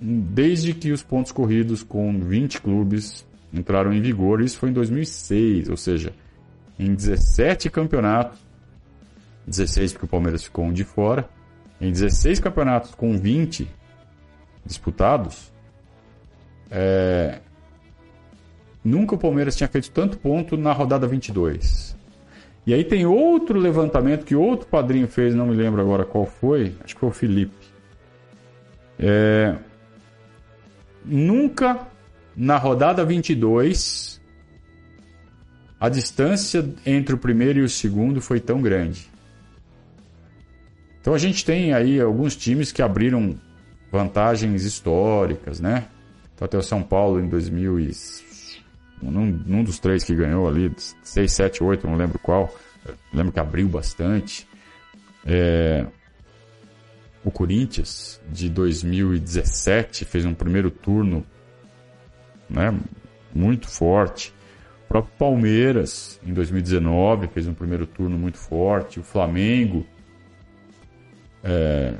[0.00, 4.40] desde que os pontos corridos com 20 clubes entraram em vigor.
[4.40, 6.12] Isso foi em 2006, ou seja,
[6.80, 8.38] em 17 campeonatos,
[9.46, 11.28] 16 porque o Palmeiras ficou um de fora,
[11.78, 13.68] em 16 campeonatos com 20
[14.64, 15.52] disputados,
[16.70, 17.40] é...
[18.82, 21.94] nunca o Palmeiras tinha feito tanto ponto na rodada 22.
[22.66, 26.74] E aí tem outro levantamento que outro padrinho fez, não me lembro agora qual foi,
[26.82, 27.66] acho que foi o Felipe.
[28.98, 29.54] É...
[31.04, 31.86] Nunca
[32.34, 34.19] na rodada 22
[35.80, 39.10] a distância entre o primeiro e o segundo foi tão grande.
[41.00, 43.34] Então a gente tem aí alguns times que abriram
[43.90, 45.88] vantagens históricas, né?
[46.34, 47.96] Então até o São Paulo em 2000 e...
[49.00, 50.70] num, num dos três que ganhou ali,
[51.02, 52.54] 6, 7, 8, não lembro qual.
[52.84, 54.46] Eu lembro que abriu bastante.
[55.24, 55.86] É...
[57.24, 61.24] O Corinthians de 2017 fez um primeiro turno,
[62.48, 62.78] né?
[63.34, 64.34] Muito forte.
[64.90, 68.98] Próprio Palmeiras em 2019 fez um primeiro turno muito forte.
[68.98, 69.86] O Flamengo
[71.44, 71.94] é...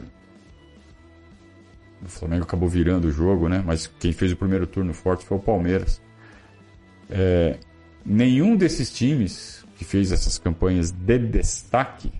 [2.03, 3.63] O Flamengo acabou virando o jogo, né?
[3.65, 6.03] Mas quem fez o primeiro turno forte foi o Palmeiras.
[7.09, 7.61] É...
[8.05, 12.13] Nenhum desses times que fez essas campanhas de destaque,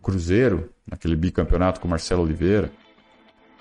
[0.00, 2.70] Cruzeiro, naquele bicampeonato com Marcelo Oliveira,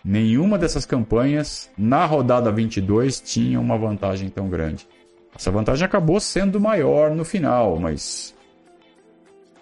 [0.04, 4.88] nenhuma dessas campanhas na rodada 22 tinha uma vantagem tão grande.
[5.36, 8.34] Essa vantagem acabou sendo maior no final, mas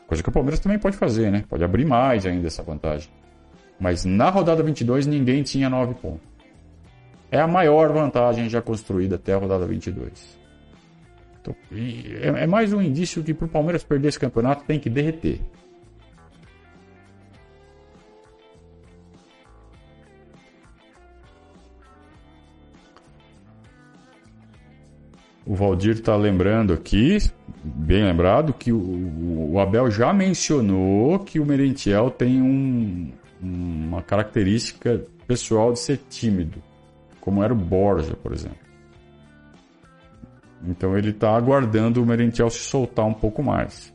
[0.08, 1.44] coisa que o Palmeiras também pode fazer, né?
[1.50, 3.10] Pode abrir mais ainda essa vantagem.
[3.80, 6.28] Mas na rodada 22 ninguém tinha 9 pontos.
[7.32, 10.38] É a maior vantagem já construída até a rodada 22.
[11.42, 14.90] Então, é, é mais um indício que para o Palmeiras perder esse campeonato tem que
[14.90, 15.42] derreter.
[25.46, 27.18] O Valdir está lembrando aqui,
[27.64, 35.04] bem lembrado, que o, o, Abel já mencionou que o Merentiel tem um, uma característica
[35.28, 36.64] pessoal de ser tímido,
[37.20, 38.64] como era o Borja, por exemplo.
[40.66, 43.94] Então ele está aguardando o Merentiel se soltar um pouco mais.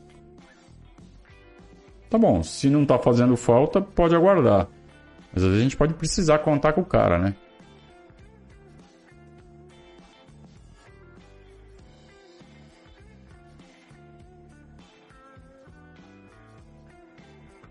[2.11, 4.67] Tá bom, se não está fazendo falta, pode aguardar.
[5.33, 7.35] Mas às vezes a gente pode precisar contar com o cara, né?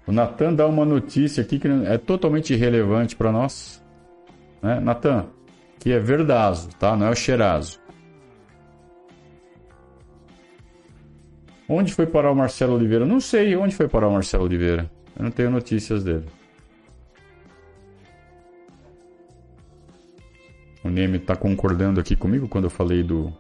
[0.09, 3.85] O Natan dá uma notícia aqui que é totalmente irrelevante para nós.
[4.63, 4.81] Né?
[4.81, 5.27] Natan,
[5.79, 6.97] que é verdazo, tá?
[6.97, 7.79] Não é o cheirazo.
[11.69, 13.05] Onde foi parar o Marcelo Oliveira?
[13.05, 14.91] Não sei onde foi parar o Marcelo Oliveira.
[15.15, 16.25] Eu não tenho notícias dele.
[20.83, 23.31] O Neme está concordando aqui comigo quando eu falei do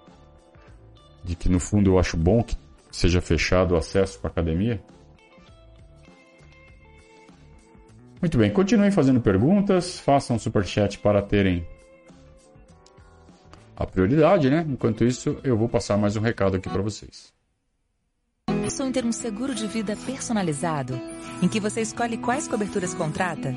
[1.24, 2.54] de que no fundo eu acho bom que
[2.92, 4.82] seja fechado o acesso para academia.
[8.20, 11.64] Muito bem, continuem fazendo perguntas, façam superchat para terem
[13.76, 14.66] a prioridade, né?
[14.68, 17.32] Enquanto isso, eu vou passar mais um recado aqui para vocês.
[18.46, 21.00] Pensou em ter um seguro de vida personalizado,
[21.40, 23.54] em que você escolhe quais coberturas contrata?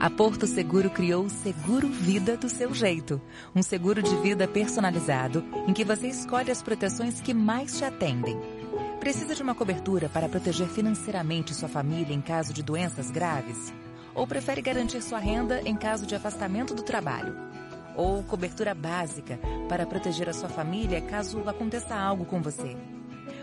[0.00, 3.20] A Porto Seguro criou o Seguro Vida do seu jeito,
[3.54, 8.38] um seguro de vida personalizado, em que você escolhe as proteções que mais te atendem
[9.04, 13.70] Precisa de uma cobertura para proteger financeiramente sua família em caso de doenças graves?
[14.14, 17.36] Ou prefere garantir sua renda em caso de afastamento do trabalho?
[17.94, 19.38] Ou cobertura básica
[19.68, 22.78] para proteger a sua família caso aconteça algo com você?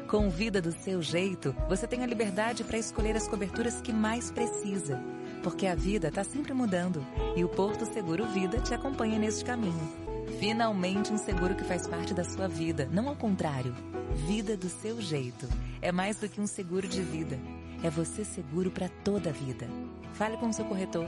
[0.07, 4.31] Com Vida do seu jeito, você tem a liberdade para escolher as coberturas que mais
[4.31, 4.99] precisa.
[5.43, 7.05] Porque a vida está sempre mudando
[7.35, 9.93] e o Porto Seguro Vida te acompanha neste caminho.
[10.39, 13.75] Finalmente um seguro que faz parte da sua vida, não ao contrário.
[14.15, 15.47] Vida do seu jeito.
[15.81, 17.39] É mais do que um seguro de vida.
[17.83, 19.67] É você seguro para toda a vida.
[20.13, 21.05] Fale com o seu corretor.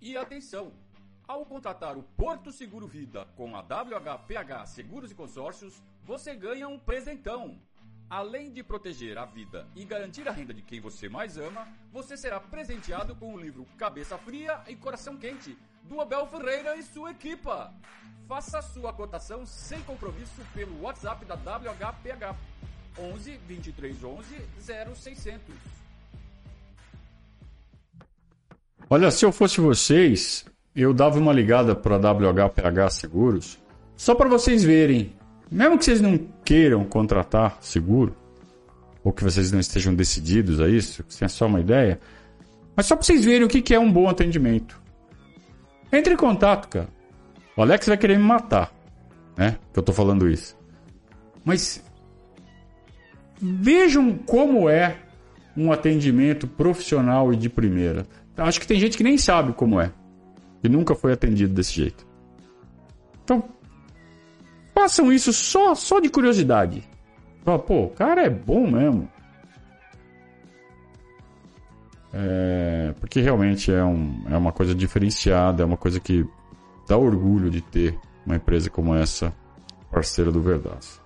[0.00, 0.72] E atenção!
[1.26, 6.78] Ao contratar o Porto Seguro Vida com a WHPH Seguros e Consórcios, você ganha um
[6.78, 7.60] presentão.
[8.08, 12.16] Além de proteger a vida e garantir a renda de quem você mais ama, você
[12.16, 15.58] será presenteado com o livro Cabeça Fria e Coração Quente,
[15.88, 17.72] do Abel Ferreira e sua equipa.
[18.28, 22.36] Faça sua cotação sem compromisso pelo WhatsApp da WHPH
[22.98, 24.24] 11 23 11
[24.94, 25.40] 0600.
[28.90, 30.44] Olha, se eu fosse vocês,
[30.76, 33.58] eu dava uma ligada para a WHPH Seguros,
[33.96, 35.16] só para vocês verem.
[35.50, 38.14] Mesmo que vocês não queiram contratar seguro,
[39.02, 41.98] ou que vocês não estejam decididos a isso, que tenha só uma ideia,
[42.76, 44.87] mas só para vocês verem o que é um bom atendimento.
[45.92, 46.88] Entre em contato, cara.
[47.56, 48.72] O Alex vai querer me matar,
[49.36, 49.58] né?
[49.72, 50.56] Que eu tô falando isso.
[51.44, 51.82] Mas
[53.40, 54.96] vejam como é
[55.56, 58.06] um atendimento profissional e de primeira.
[58.36, 59.90] Acho que tem gente que nem sabe como é.
[60.62, 62.06] Que nunca foi atendido desse jeito.
[63.24, 63.42] Então,
[64.74, 66.88] façam isso só, só de curiosidade.
[67.66, 69.08] Pô, o cara é bom mesmo.
[72.12, 76.26] É, porque realmente é, um, é uma coisa diferenciada, é uma coisa que
[76.88, 79.32] dá orgulho de ter uma empresa como essa,
[79.90, 81.02] parceira do Verdaço.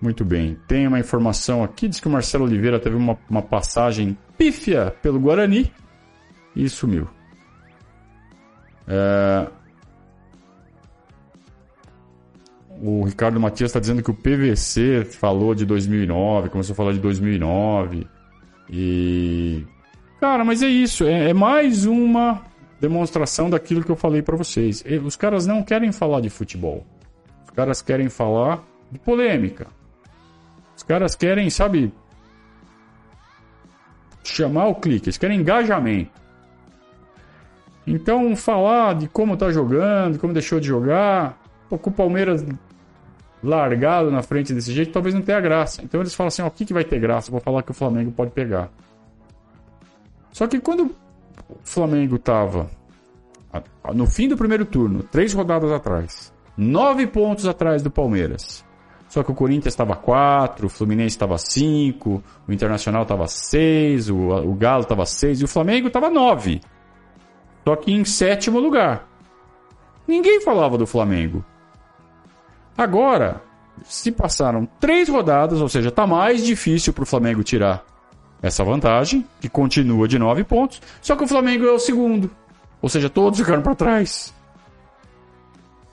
[0.00, 4.16] Muito bem, tem uma informação aqui, diz que o Marcelo Oliveira teve uma, uma passagem
[4.36, 5.72] pífia pelo Guarani
[6.54, 7.08] e sumiu.
[8.86, 9.48] É...
[12.82, 16.98] O Ricardo Matias está dizendo que o PVC falou de 2009, começou a falar de
[16.98, 18.06] 2009.
[18.70, 19.64] E.
[20.20, 21.04] Cara, mas é isso.
[21.04, 22.42] É, é mais uma
[22.80, 24.84] demonstração daquilo que eu falei para vocês.
[25.04, 26.84] Os caras não querem falar de futebol.
[27.44, 29.66] Os caras querem falar de polêmica.
[30.76, 31.92] Os caras querem, sabe,
[34.22, 35.06] chamar o clique.
[35.06, 36.10] Eles querem engajamento.
[37.86, 41.38] Então, falar de como tá jogando, como deixou de jogar,
[41.68, 42.44] pô, o Palmeiras
[43.44, 45.82] largado na frente desse jeito, talvez não tenha graça.
[45.82, 47.30] Então eles falam assim: ó, o que, que vai ter graça?
[47.30, 48.70] Vou falar que o Flamengo pode pegar.
[50.32, 50.86] Só que quando
[51.48, 52.68] o Flamengo tava
[53.94, 58.64] no fim do primeiro turno, três rodadas atrás, nove pontos atrás do Palmeiras.
[59.08, 64.16] Só que o Corinthians estava quatro, o Fluminense estava cinco, o Internacional estava seis, o,
[64.16, 66.60] o Galo estava seis e o Flamengo estava nove.
[67.64, 69.08] Só que em sétimo lugar.
[70.06, 71.44] Ninguém falava do Flamengo.
[72.76, 73.42] Agora,
[73.84, 77.84] se passaram três rodadas, ou seja, está mais difícil para o Flamengo tirar
[78.42, 82.30] essa vantagem, que continua de nove pontos, só que o Flamengo é o segundo.
[82.82, 84.34] Ou seja, todos ficaram para trás.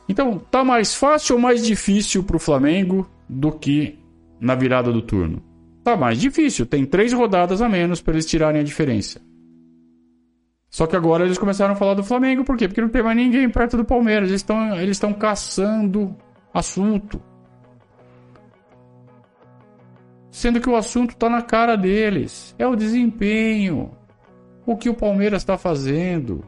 [0.10, 3.98] Então, tá mais fácil ou mais difícil para o Flamengo do que
[4.40, 5.42] na virada do turno?
[5.84, 9.22] Tá mais difícil, tem três rodadas a menos para eles tirarem a diferença.
[10.70, 12.68] Só que agora eles começaram a falar do Flamengo, por quê?
[12.68, 14.30] Porque não tem mais ninguém perto do Palmeiras.
[14.30, 16.16] Eles estão eles caçando
[16.54, 17.22] assunto.
[20.30, 22.56] Sendo que o assunto está na cara deles.
[22.58, 23.92] É o desempenho.
[24.66, 26.44] O que o Palmeiras está fazendo.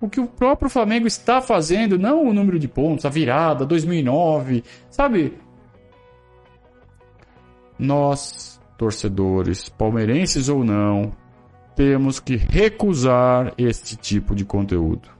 [0.00, 1.98] O que o próprio Flamengo está fazendo.
[1.98, 4.64] Não o número de pontos, a virada, 2009.
[4.90, 5.38] Sabe?
[7.78, 11.12] Nós, torcedores, palmeirenses ou não,
[11.74, 15.15] temos que recusar este tipo de conteúdo.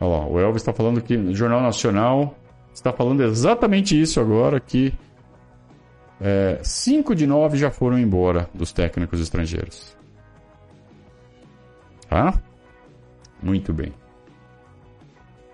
[0.00, 2.36] Olha lá, o Elvis está falando que no Jornal Nacional
[2.72, 4.94] está falando exatamente isso agora, que
[6.20, 9.96] é, cinco de nove já foram embora dos técnicos estrangeiros.
[12.08, 12.40] Tá?
[13.42, 13.92] Muito bem.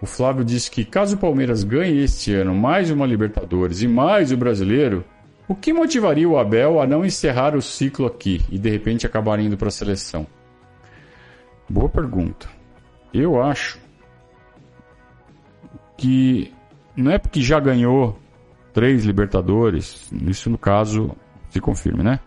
[0.00, 4.32] O Flávio disse que caso o Palmeiras ganhe este ano mais uma Libertadores e mais
[4.32, 5.04] o Brasileiro,
[5.48, 9.38] o que motivaria o Abel a não encerrar o ciclo aqui e de repente acabar
[9.38, 10.26] indo para a seleção?
[11.68, 12.48] Boa pergunta.
[13.12, 13.78] Eu acho
[16.04, 16.52] que
[16.94, 18.18] não é porque já ganhou
[18.74, 21.16] três Libertadores, isso no caso
[21.48, 22.20] se confirme, né?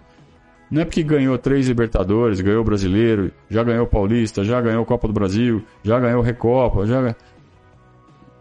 [0.71, 5.13] Não é porque ganhou três Libertadores, ganhou Brasileiro, já ganhou Paulista, já ganhou Copa do
[5.13, 7.15] Brasil, já ganhou Recopa, já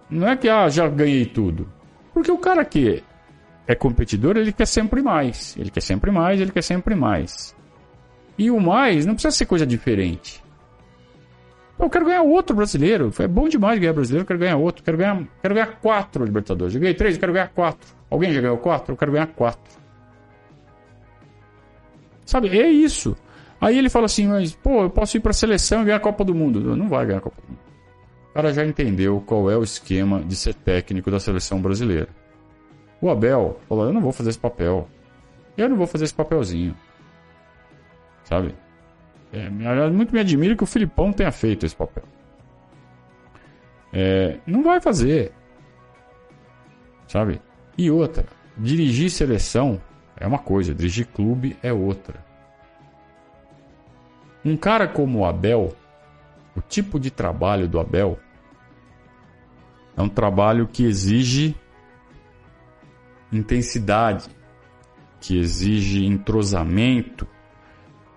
[0.08, 1.68] não é que ah, já ganhei tudo.
[2.14, 3.04] Porque o cara que
[3.66, 5.54] é competidor, ele quer sempre mais.
[5.58, 7.54] Ele quer sempre mais, ele quer sempre mais.
[8.38, 10.42] E o mais não precisa ser coisa diferente.
[11.78, 13.12] Eu quero ganhar outro brasileiro.
[13.18, 14.82] É bom demais ganhar brasileiro, eu quero ganhar outro.
[14.82, 16.74] Quero ganhar, quero ganhar quatro Libertadores.
[16.74, 17.94] Eu ganhei três, eu quero ganhar quatro.
[18.10, 18.92] Alguém já ganhou quatro?
[18.92, 19.76] Eu quero ganhar quatro.
[22.24, 23.16] Sabe, é isso.
[23.60, 26.24] Aí ele fala assim, mas, pô, eu posso ir pra seleção e ganhar a Copa
[26.24, 26.60] do Mundo.
[26.76, 27.66] Não vai ganhar a Copa do Mundo
[28.36, 32.08] cara já entendeu qual é o esquema de ser técnico da seleção brasileira.
[33.00, 34.86] O Abel falou: Eu não vou fazer esse papel.
[35.56, 36.76] Eu não vou fazer esse papelzinho.
[38.24, 38.54] Sabe?
[39.32, 39.50] É,
[39.90, 42.04] muito me admira que o Filipão tenha feito esse papel.
[43.92, 45.32] É, não vai fazer.
[47.08, 47.40] Sabe?
[47.78, 49.80] E outra, dirigir seleção
[50.16, 52.24] é uma coisa, dirigir clube é outra.
[54.44, 55.74] Um cara como o Abel,
[56.56, 58.18] o tipo de trabalho do Abel
[59.96, 61.56] é um trabalho que exige
[63.32, 64.28] intensidade,
[65.20, 67.26] que exige entrosamento,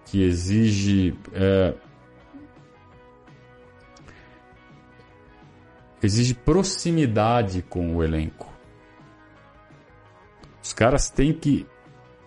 [0.09, 1.73] que exige é,
[6.01, 8.51] exige proximidade com o elenco.
[10.63, 11.65] Os caras têm que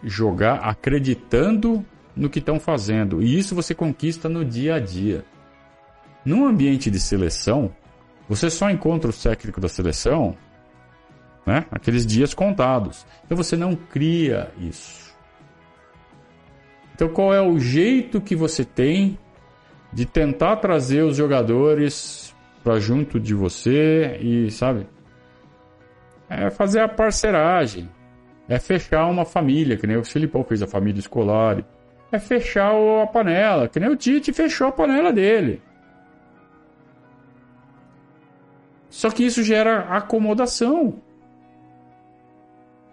[0.03, 3.23] jogar acreditando no que estão fazendo.
[3.23, 5.25] E isso você conquista no dia a dia.
[6.25, 7.75] Num ambiente de seleção,
[8.29, 10.37] você só encontra o técnico da seleção
[11.47, 11.67] né?
[11.71, 13.05] aqueles dias contados.
[13.25, 15.02] Então você não cria isso.
[16.95, 19.19] Então qual é o jeito que você tem
[19.93, 24.87] de tentar trazer os jogadores para junto de você e, sabe?
[26.29, 27.89] É fazer a parceragem.
[28.49, 31.65] É fechar uma família, que nem o Filipão fez a família escolar.
[32.11, 32.73] É fechar
[33.03, 35.63] a panela, que nem o Tite fechou a panela dele.
[38.89, 41.01] Só que isso gera acomodação.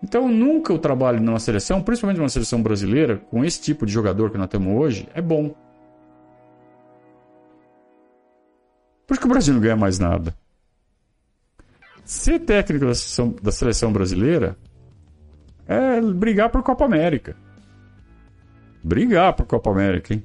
[0.02, 4.32] Então, nunca o trabalho numa seleção, principalmente numa seleção brasileira, com esse tipo de jogador
[4.32, 5.54] que nós temos hoje, é bom.
[9.06, 10.34] Por que o Brasil não ganha mais nada?
[12.06, 14.58] Ser técnico da seleção, da seleção brasileira
[15.68, 17.36] é brigar por Copa América.
[18.84, 20.24] Brigar por Copa América, hein?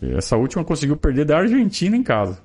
[0.00, 2.42] Essa última conseguiu perder da Argentina em casa.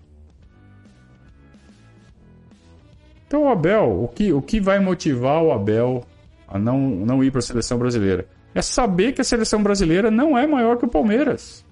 [3.28, 6.04] Então, o Abel, o que, o que vai motivar o Abel
[6.50, 8.28] a não, não ir para a seleção brasileira?
[8.54, 11.64] É saber que a seleção brasileira não é maior que o Palmeiras.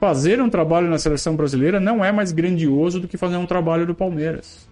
[0.00, 3.86] Fazer um trabalho na seleção brasileira não é mais grandioso do que fazer um trabalho
[3.86, 4.68] do Palmeiras.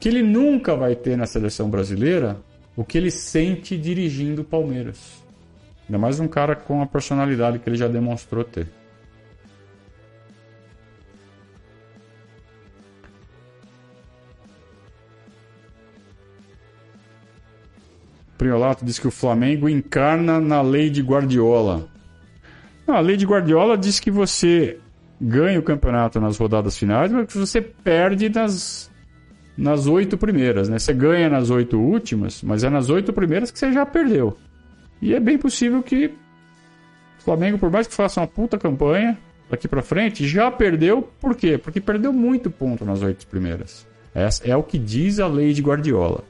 [0.00, 2.38] Que ele nunca vai ter na seleção brasileira
[2.76, 5.22] o que ele sente dirigindo o Palmeiras.
[5.86, 8.66] Ainda mais um cara com a personalidade que ele já demonstrou ter.
[18.36, 21.88] Priolato diz que o Flamengo encarna na lei de Guardiola.
[22.86, 24.78] Não, a lei de Guardiola diz que você
[25.20, 28.90] ganha o campeonato nas rodadas finais, mas que você perde nas
[29.56, 30.78] nas oito primeiras, né?
[30.78, 34.36] Você ganha nas oito últimas, mas é nas oito primeiras que você já perdeu.
[35.00, 36.06] E é bem possível que
[37.20, 39.16] o Flamengo, por mais que faça uma puta campanha
[39.48, 41.02] daqui para frente, já perdeu.
[41.20, 41.56] Por quê?
[41.56, 43.86] Porque perdeu muito ponto nas oito primeiras.
[44.12, 46.24] Essa é o que diz a lei de Guardiola.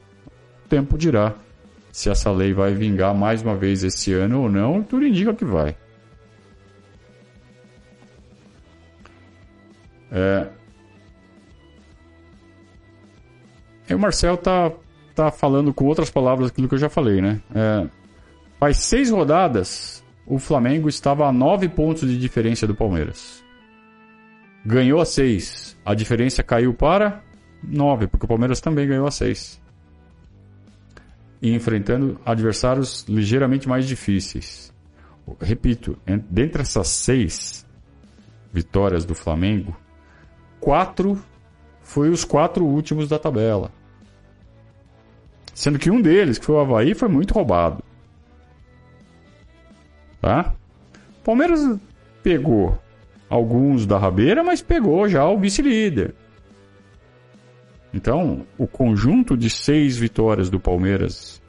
[0.65, 1.33] O tempo dirá
[1.95, 5.45] se essa lei vai vingar mais uma vez esse ano ou não, tudo indica que
[5.45, 5.73] vai.
[10.11, 10.45] É...
[13.89, 14.73] E o Marcel tá,
[15.15, 17.39] tá falando com outras palavras aquilo que eu já falei, né?
[17.55, 17.87] É...
[18.59, 23.41] Faz seis rodadas, o Flamengo estava a nove pontos de diferença do Palmeiras.
[24.65, 25.77] Ganhou a seis.
[25.85, 27.23] A diferença caiu para
[27.63, 29.63] nove, porque o Palmeiras também ganhou a seis
[31.45, 34.73] e enfrentando adversários ligeiramente mais difíceis.
[35.39, 35.95] Repito,
[36.27, 37.63] dentre essas seis
[38.51, 39.77] vitórias do Flamengo,
[40.59, 41.21] quatro
[41.83, 43.71] foi os quatro últimos da tabela.
[45.53, 47.83] Sendo que um deles, que foi o Havaí, foi muito roubado.
[50.19, 50.55] Tá?
[51.23, 51.79] Palmeiras
[52.23, 52.75] pegou
[53.29, 56.15] alguns da rabeira, mas pegou já o vice-líder.
[57.95, 61.41] Então, o conjunto de seis vitórias do Palmeiras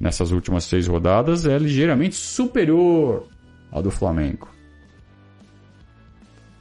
[0.00, 3.28] nessas últimas seis rodadas é ligeiramente superior
[3.70, 4.48] ao do Flamengo.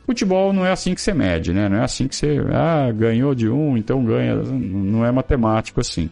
[0.05, 1.67] Futebol não é assim que você mede, né?
[1.67, 4.35] Não é assim que você ah, ganhou de um, então ganha.
[4.35, 6.07] Não é matemático assim.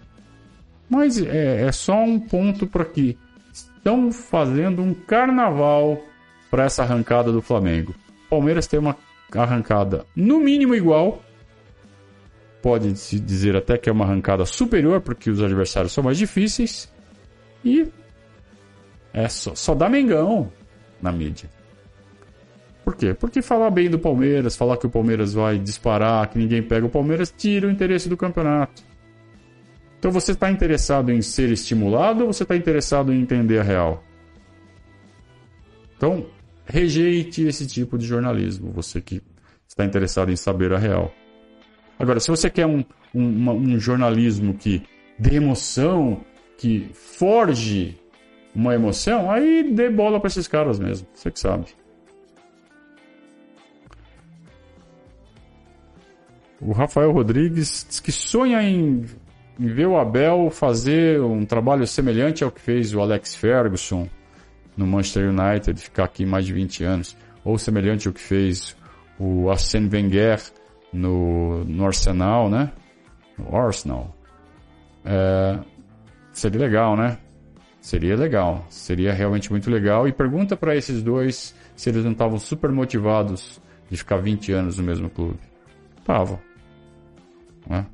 [0.90, 3.16] Mas é, é só um ponto para que
[3.54, 6.02] estão fazendo um carnaval
[6.50, 7.94] para essa arrancada do Flamengo.
[8.28, 8.98] Palmeiras tem uma
[9.32, 11.22] arrancada no mínimo igual
[12.62, 16.92] pode-se dizer até que é uma arrancada superior, porque os adversários são mais difíceis.
[17.64, 17.88] E
[19.14, 20.52] é só, só dá Mengão
[21.02, 21.50] na mídia.
[22.84, 23.14] Por quê?
[23.14, 26.90] Porque falar bem do Palmeiras, falar que o Palmeiras vai disparar, que ninguém pega o
[26.90, 28.84] Palmeiras, tira o interesse do campeonato.
[30.00, 34.04] Então você está interessado em ser estimulado ou você está interessado em entender a real?
[35.98, 36.26] Então,
[36.66, 39.22] rejeite esse tipo de jornalismo, você que
[39.68, 41.14] está interessado em saber a real.
[42.00, 42.84] Agora, se você quer um,
[43.14, 44.82] um, um jornalismo que
[45.20, 46.22] dê emoção,
[46.58, 48.00] que forge,
[48.56, 51.06] uma emoção, aí dê bola para esses caras mesmo.
[51.14, 51.66] Você que sabe.
[56.62, 59.06] O Rafael Rodrigues diz que sonha em,
[59.60, 64.10] em ver o Abel fazer um trabalho semelhante ao que fez o Alex Ferguson
[64.76, 68.76] no Manchester United, ficar aqui mais de 20 anos, ou semelhante ao que fez
[69.18, 70.40] o Arsène Wenger
[70.92, 72.72] no, no Arsenal, né?
[73.38, 74.16] No Arsenal.
[75.06, 75.60] É,
[76.34, 77.18] seria legal, né?
[77.82, 78.66] Seria legal.
[78.70, 80.08] Seria realmente muito legal.
[80.08, 84.78] E pergunta para esses dois se eles não estavam super motivados de ficar 20 anos
[84.78, 85.40] no mesmo clube.
[85.98, 86.40] Estavam.
[87.68, 87.86] Né?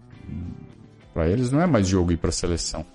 [1.14, 2.86] Para eles não é mais jogo ir para seleção.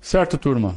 [0.00, 0.74] Certo, turma?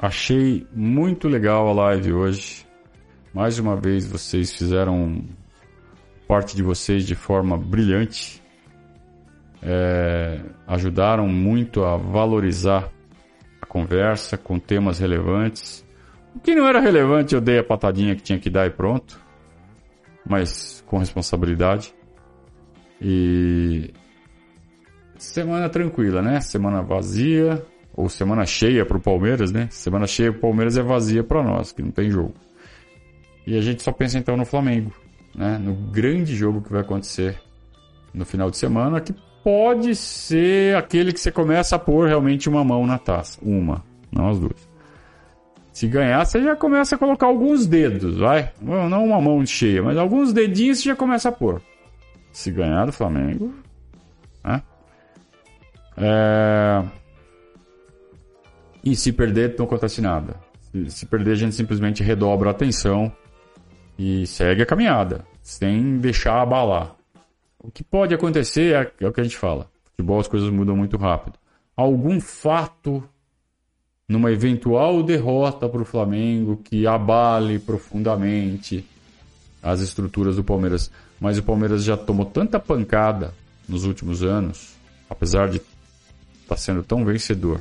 [0.00, 2.64] Achei muito legal a live hoje.
[3.34, 5.24] Mais uma vez vocês fizeram
[6.28, 8.40] parte de vocês de forma brilhante.
[9.60, 12.88] É, ajudaram muito a valorizar
[13.60, 15.84] a conversa com temas relevantes.
[16.32, 19.20] O que não era relevante eu dei a patadinha que tinha que dar e pronto.
[20.24, 21.92] Mas com responsabilidade.
[23.02, 23.92] E
[25.16, 26.40] semana tranquila, né?
[26.40, 27.66] Semana vazia
[27.98, 29.66] ou semana cheia para o Palmeiras, né?
[29.72, 32.32] Semana cheia para o Palmeiras é vazia para nós, que não tem jogo.
[33.44, 34.92] E a gente só pensa então no Flamengo,
[35.34, 35.58] né?
[35.58, 37.42] No grande jogo que vai acontecer
[38.14, 42.62] no final de semana, que pode ser aquele que você começa a pôr realmente uma
[42.62, 43.82] mão na taça, uma,
[44.12, 44.68] não as duas.
[45.72, 48.52] Se ganhar, você já começa a colocar alguns dedos, vai?
[48.62, 51.60] Não uma mão cheia, mas alguns dedinhos você já começa a pôr.
[52.30, 53.52] Se ganhar do Flamengo,
[54.44, 54.62] né?
[55.96, 56.97] É...
[58.82, 60.36] E se perder, não acontece nada.
[60.88, 63.12] Se perder, a gente simplesmente redobra a atenção
[63.98, 66.94] e segue a caminhada, sem deixar abalar.
[67.58, 69.70] O que pode acontecer é, é o que a gente fala.
[69.84, 71.38] Futebol, as coisas mudam muito rápido.
[71.76, 73.02] Algum fato
[74.08, 78.86] numa eventual derrota para o Flamengo que abale profundamente
[79.62, 80.90] as estruturas do Palmeiras.
[81.20, 83.34] Mas o Palmeiras já tomou tanta pancada
[83.68, 84.74] nos últimos anos,
[85.10, 85.66] apesar de estar
[86.48, 87.60] tá sendo tão vencedor,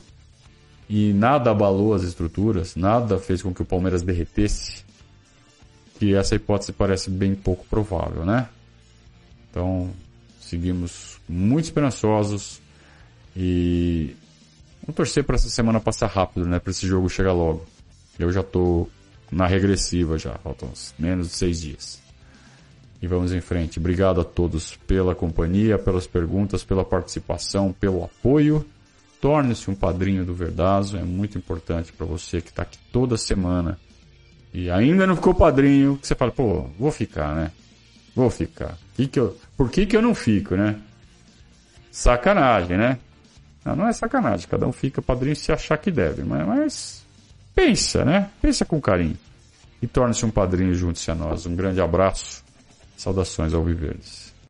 [0.90, 4.86] e nada abalou as estruturas, nada fez com que o Palmeiras derretesse,
[6.00, 8.48] que essa hipótese parece bem pouco provável, né?
[9.50, 9.90] Então,
[10.40, 12.62] seguimos muito esperançosos
[13.36, 14.16] e
[14.82, 16.60] vamos torcer para essa semana passar rápido, né?
[16.60, 17.66] Para esse jogo chegar logo.
[18.18, 18.88] Eu já tô
[19.32, 22.00] na regressiva já, faltam menos de seis dias.
[23.02, 23.78] E vamos em frente.
[23.78, 28.66] Obrigado a todos pela companhia, pelas perguntas, pela participação, pelo apoio.
[29.20, 33.80] Torne-se um padrinho do Verdazo, é muito importante para você que está aqui toda semana
[34.54, 37.52] e ainda não ficou padrinho, que você fala, pô, vou ficar, né?
[38.16, 38.78] Vou ficar.
[38.96, 40.80] Que que eu, por que, que eu não fico, né?
[41.92, 42.98] Sacanagem, né?
[43.64, 47.06] Não, não é sacanagem, cada um fica padrinho se achar que deve, mas, mas
[47.54, 48.30] pensa, né?
[48.42, 49.18] Pensa com carinho.
[49.82, 51.46] E torne-se um padrinho junto-se a nós.
[51.46, 52.44] Um grande abraço,
[52.96, 54.27] saudações ao Viverdes.